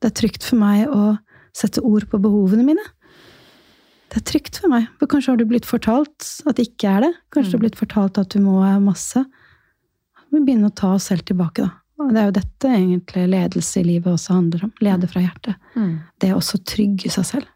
[0.00, 1.18] Det er trygt for meg å
[1.56, 2.86] sette ord på behovene mine.
[4.10, 7.04] Det er trygt for meg, for kanskje har du blitt fortalt at det ikke er
[7.06, 7.12] det.
[7.34, 9.22] Kanskje du har blitt fortalt at du må masse.
[10.30, 11.76] Vi begynner å ta oss selv tilbake, da.
[12.00, 14.70] Og det er jo dette egentlig ledelse i livet også handler om.
[14.80, 15.58] Lede fra hjertet.
[15.76, 15.96] Mm.
[16.22, 17.50] Det å også trygge seg selv.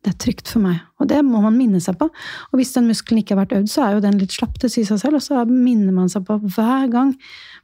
[0.00, 2.06] Det er trygt for meg, og det må man minne seg på.
[2.08, 4.70] Og hvis den muskelen ikke har vært øvd, så er jo den litt slapp, til
[4.70, 7.10] å si seg selv, og så minner man seg på hver gang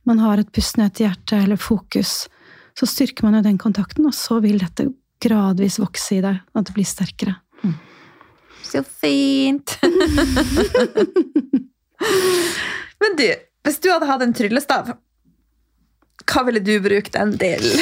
[0.04, 2.26] man har et pust ned til hjertet eller fokus,
[2.76, 4.88] så styrker man jo den kontakten, og så vil dette
[5.22, 7.34] gradvis vokse i deg, at det blir sterkere.
[8.66, 9.78] Så fint!
[13.00, 13.26] Men du,
[13.64, 14.84] hvis du hadde hatt en tryllestav,
[16.26, 17.62] hva ville du brukt den til?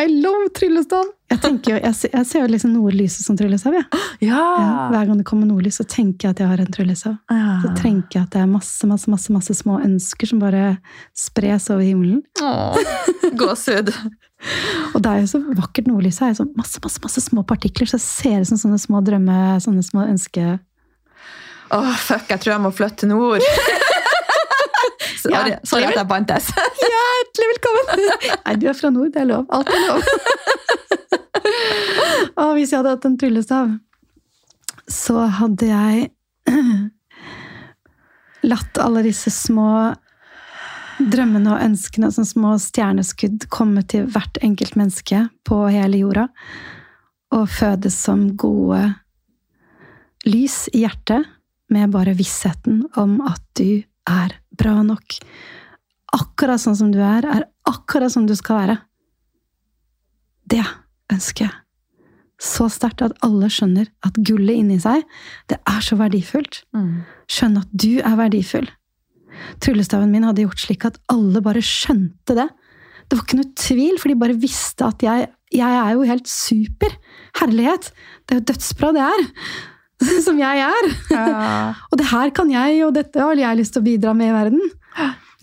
[0.00, 1.08] I love tryllestav!
[1.30, 3.74] Jeg, tenker jeg, ser, jeg ser jo liksom nordlyset som tryllestav.
[3.76, 3.84] Ja.
[4.24, 4.38] Ja,
[4.90, 7.18] hver gang det kommer nordlys, så tenker jeg at jeg har en tryllestav.
[7.62, 10.78] Så tenker jeg at det er masse, masse, masse, masse små ønsker som bare
[11.16, 12.22] spres over himmelen.
[12.42, 12.80] Åh,
[13.38, 13.92] Gåsehud.
[14.94, 16.24] Og det er jo så vakkert nordlyset.
[16.24, 19.04] er jo så masse, masse, masse små partikler, så det ser ut som sånne små
[19.04, 20.56] drømme, sånne små ønsker.
[21.70, 23.44] Åh, fuck, jeg tror jeg må flytte til nord.
[25.28, 26.48] Ja, sorry at jeg bantes.
[26.84, 27.86] Hjertelig velkommen!
[28.46, 29.44] Nei, du er fra nord, det er lov.
[29.52, 30.00] Alt er lov.
[32.40, 33.66] Og hvis jeg hadde hatt en tryllestav,
[34.90, 35.94] så hadde jeg
[38.50, 39.70] latt alle disse små
[41.00, 45.18] drømmene og ønskene som små stjerneskudd komme til hvert enkelt menneske
[45.48, 46.26] på hele jorda.
[47.36, 48.82] Og fødes som gode
[50.28, 51.22] lys i hjertet,
[51.70, 55.18] med bare vissheten om at du er bra nok.
[56.16, 58.78] Akkurat sånn som du er, er akkurat som du skal være.
[60.50, 60.64] Det
[61.12, 61.56] ønsker jeg.
[62.40, 65.04] Så sterkt at alle skjønner at gullet inni seg,
[65.52, 66.62] det er så verdifullt.
[66.72, 67.02] Mm.
[67.30, 68.70] Skjønne at du er verdifull.
[69.60, 72.48] Tryllestaven min hadde gjort slik at alle bare skjønte det.
[73.10, 76.30] Det var ikke noe tvil, for de bare visste at jeg, jeg er jo helt
[76.30, 76.96] super.
[77.40, 77.90] Herlighet!
[78.24, 79.28] Det er jo dødsbra, det er.
[80.26, 80.90] Som jeg er.
[81.12, 81.24] Ja.
[81.90, 84.36] Og det her kan jeg, og dette har jeg lyst til å bidra med i
[84.36, 84.62] verden.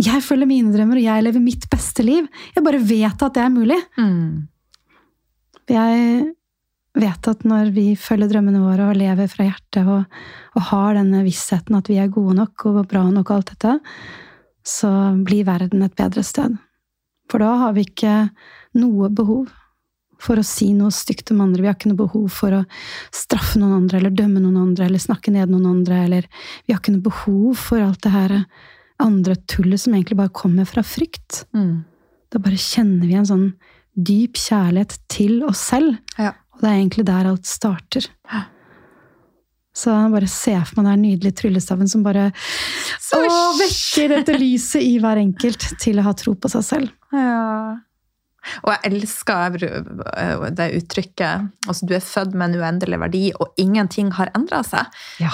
[0.01, 2.27] Jeg følger mine drømmer, og jeg lever mitt beste liv.
[2.55, 3.77] Jeg bare vet at det er mulig.
[3.97, 4.47] Mm.
[5.67, 6.27] Jeg
[6.97, 10.05] vet at når vi følger drømmene våre og lever fra hjertet og,
[10.57, 13.75] og har denne vissheten at vi er gode nok og bra nok og alt dette,
[14.67, 14.91] så
[15.25, 16.57] blir verden et bedre sted.
[17.31, 18.29] For da har vi ikke
[18.79, 19.49] noe behov
[20.21, 21.63] for å si noe stygt om andre.
[21.63, 22.63] Vi har ikke noe behov for å
[23.15, 26.01] straffe noen andre eller dømme noen andre eller snakke ned noen andre.
[26.07, 26.27] Eller
[26.65, 28.35] vi har ikke noe behov for alt det her
[29.03, 31.45] andre tullet som egentlig bare kommer fra frykt.
[31.55, 31.85] Mm.
[32.33, 33.47] Da bare kjenner vi en sånn
[33.97, 35.97] dyp kjærlighet til oss selv.
[36.17, 36.33] Ja.
[36.55, 38.09] Og det er egentlig der alt starter.
[38.31, 38.45] Ja.
[39.77, 42.31] Så bare se for meg den nydelige tryllestaven som bare
[43.13, 43.19] å,
[43.59, 46.95] vekker dette lyset i hver enkelt til å ha tro på seg selv.
[47.13, 47.77] Ja.
[48.63, 49.57] Og jeg elsker
[50.57, 54.85] det uttrykket altså Du er født med en uendelig verdi, og ingenting har endra seg.
[55.23, 55.31] Ja.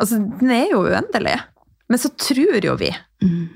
[0.00, 1.36] Altså, Den er jo uendelig.
[1.88, 3.48] Men så tror jo vi Mm.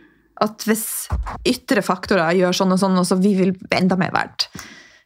[0.43, 1.07] at hvis
[1.47, 4.49] ytre faktorer gjør sånn og sånn, og så vi vil enda mer verdt.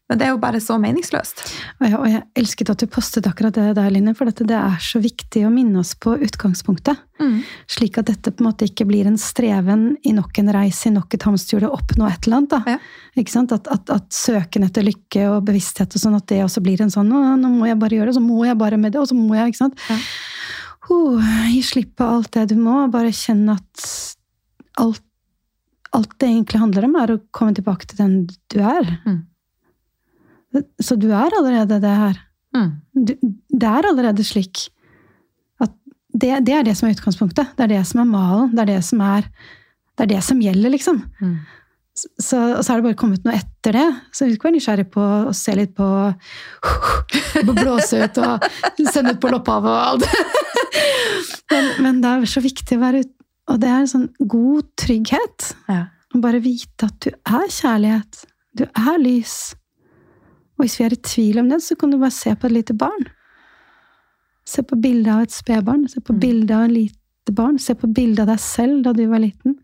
[0.07, 1.41] Men det er jo bare så meningsløst.
[1.81, 4.77] Og jeg, og jeg elsket at du postet akkurat det der, Line, for det er
[4.83, 7.01] så viktig å minne oss på utgangspunktet.
[7.71, 10.95] Slik at dette på en måte ikke blir en streven i nok en reise, i
[10.95, 12.71] nok et hamsterhjul, å oppnå et eller annet.
[12.77, 12.79] Ja.
[13.19, 13.55] Ikke sant?
[13.57, 16.93] At, at, at søken etter lykke og bevissthet og sånn, at det også blir en
[16.93, 19.11] sånn nå, 'Nå må jeg bare gjøre det, så må jeg bare med det', og
[19.11, 19.87] så må jeg', ikke sant?
[19.91, 19.99] Ja.
[20.93, 21.19] Oh,
[21.51, 23.87] gi slipp på alt det du må, bare kjenne at
[24.79, 25.03] alt,
[25.97, 28.21] alt det egentlig handler om, er å komme tilbake til den
[28.53, 29.01] du er.
[29.03, 29.25] Mm.
[30.83, 32.23] Så du er allerede det her.
[32.57, 32.71] Mm.
[32.95, 33.13] Du,
[33.53, 34.69] det er allerede slik
[35.63, 35.73] at
[36.13, 37.53] det, det er det som er utgangspunktet.
[37.57, 38.55] Det er det som er malen.
[38.55, 39.29] Det er det som, er,
[39.97, 41.03] det, er det som gjelder, liksom.
[41.21, 41.37] Mm.
[41.97, 43.87] Så, og så er det bare kommet noe etter det.
[44.13, 45.87] Så vi skal være nysgjerrig på å se litt på
[47.57, 48.49] Blåse ut og
[48.85, 50.09] sende ut på lopphavet og alt.
[51.47, 53.13] Men, men det er så viktig å være ute
[53.53, 55.45] Og det er en sånn god trygghet.
[55.71, 55.85] Ja.
[56.11, 58.25] Å bare vite at du er kjærlighet.
[58.59, 59.55] Du er lys.
[60.57, 62.53] Og hvis vi er i tvil om det, så kan du bare se på et
[62.57, 63.07] lite barn.
[64.47, 65.89] Se på bildet av et spedbarn.
[65.91, 66.21] Se på Mm.
[66.23, 67.59] bildet av en lite barn.
[67.59, 69.59] Se på bildet av deg selv da du var liten.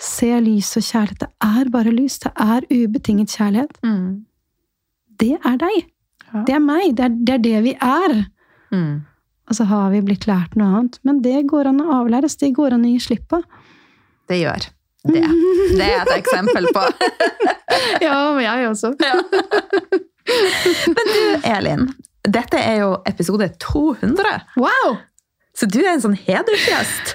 [0.00, 1.18] Se lys og kjærlighet.
[1.18, 2.18] Det er bare lys.
[2.18, 3.78] Det er ubetinget kjærlighet.
[3.84, 4.24] Mm.
[5.18, 5.86] Det er deg.
[6.32, 6.42] Ja.
[6.46, 6.94] Det er meg.
[6.96, 8.26] Det er, det er det vi er.
[8.72, 9.02] Mm.
[9.48, 10.98] Og så har vi blitt lært noe annet.
[11.04, 12.36] Men det går an å avlæres.
[12.36, 13.42] Det går an å gi slipp på.
[14.28, 14.68] Det gjør
[15.04, 15.24] det.
[15.78, 16.86] Det er et eksempel på.
[18.02, 18.94] Ja, og jeg også.
[20.88, 21.84] Men du, Elin.
[22.28, 24.32] Dette er jo episode 200.
[24.58, 24.96] Wow!
[25.58, 27.14] Så du er en sånn hedersgjest.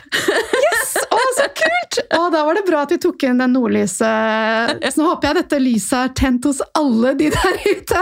[1.14, 2.00] Å, så kult!
[2.18, 4.84] Og da var det bra at vi tok inn den nordlyset.
[4.84, 8.02] Så nå håper jeg dette lyset er tent hos alle de der ute.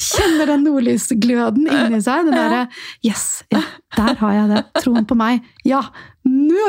[0.00, 2.30] Kjenner den nordlysgløden inni seg.
[2.30, 2.62] Den derre
[3.06, 3.26] Yes!
[3.52, 3.60] Ja,
[3.98, 4.64] der har jeg det.
[4.80, 5.44] Troen på meg.
[5.68, 5.82] Ja!
[6.28, 6.66] Nå,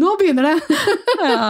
[0.00, 0.58] nå begynner det!
[1.20, 1.48] Ja.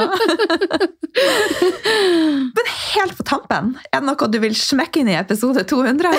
[2.56, 6.14] Men helt på tampen, er det noe du vil smekke inn i episode 200?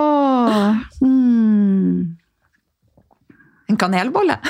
[0.00, 2.16] Åh, mm.
[3.70, 4.36] En kanelbolle?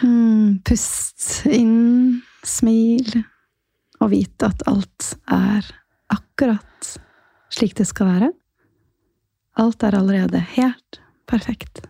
[0.00, 3.18] Mm, pust inn, smil,
[4.00, 5.64] og vite at alt er
[6.12, 6.90] akkurat
[7.52, 8.30] slik det skal være.
[9.60, 11.84] Alt er allerede helt perfekt.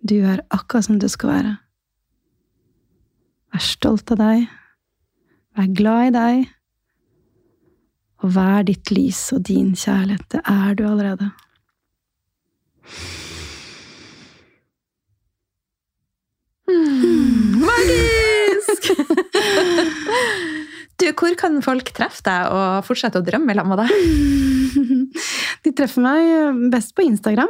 [0.00, 1.52] Du er akkurat som du skal være.
[3.52, 4.46] Vær stolt av deg.
[5.58, 6.48] Vær glad i deg.
[8.24, 10.24] Og vær ditt lys og din kjærlighet.
[10.32, 11.30] Det er du allerede.
[17.60, 18.90] Magisk!
[21.00, 23.94] Du, hvor kan folk treffe deg og fortsette å drømme sammen med deg?
[25.64, 27.48] De treffer meg best på Instagram.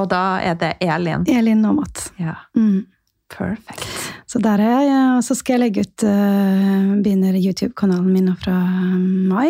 [0.00, 1.26] Og da er det Elin.
[1.28, 2.10] Elin Aamodt.
[2.20, 2.86] Ja, Mm.
[3.32, 3.86] Perfect.
[4.28, 8.34] Så der er jeg, og så skal jeg legge ut uh, Begynner YouTube-kanalen min nå
[8.42, 9.48] fra mai.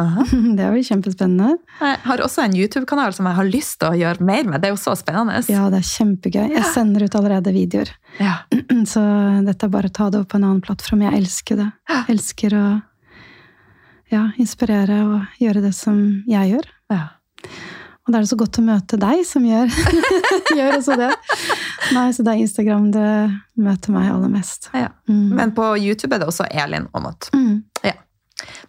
[0.00, 0.24] Aha.
[0.56, 1.58] Det blir kjempespennende.
[1.82, 4.62] Jeg har også en YouTube-kanal som jeg har lyst til å gjøre mer med.
[4.62, 5.42] Det er jo så spennende.
[5.50, 6.46] Ja, det er kjempegøy.
[6.54, 7.90] Jeg sender ut allerede videoer.
[8.16, 8.38] Ja.
[8.92, 9.02] Så
[9.44, 11.02] dette er bare å ta det opp på en annen plattform.
[11.04, 11.68] Jeg elsker det.
[11.90, 12.66] Jeg elsker å
[14.14, 15.98] ja, inspirere og gjøre det som
[16.30, 16.70] jeg gjør.
[16.94, 17.02] Ja.
[18.08, 19.68] Og da er det så godt å møte deg som gjør,
[20.56, 21.10] gjør også det.
[21.92, 23.10] Nei, så det er Instagram det
[23.60, 24.70] møter meg aller mest.
[24.72, 24.88] Ja.
[25.12, 25.26] Mm.
[25.36, 27.28] Men på YouTube er det også Elin Aamodt.
[27.36, 27.66] Mm.
[27.84, 27.92] Ja.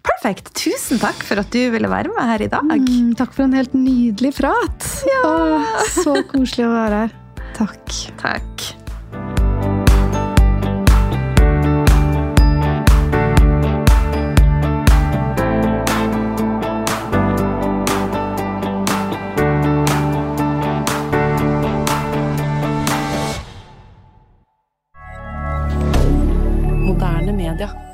[0.04, 0.52] Perfekt.
[0.60, 2.68] Tusen takk for at du ville være med her i dag.
[2.68, 4.92] Mm, takk for en helt nydelig prat.
[5.24, 5.72] Åh,
[6.02, 7.18] så koselig å være her.
[7.56, 7.96] Takk.
[8.20, 8.70] Takk.
[27.60, 27.89] dire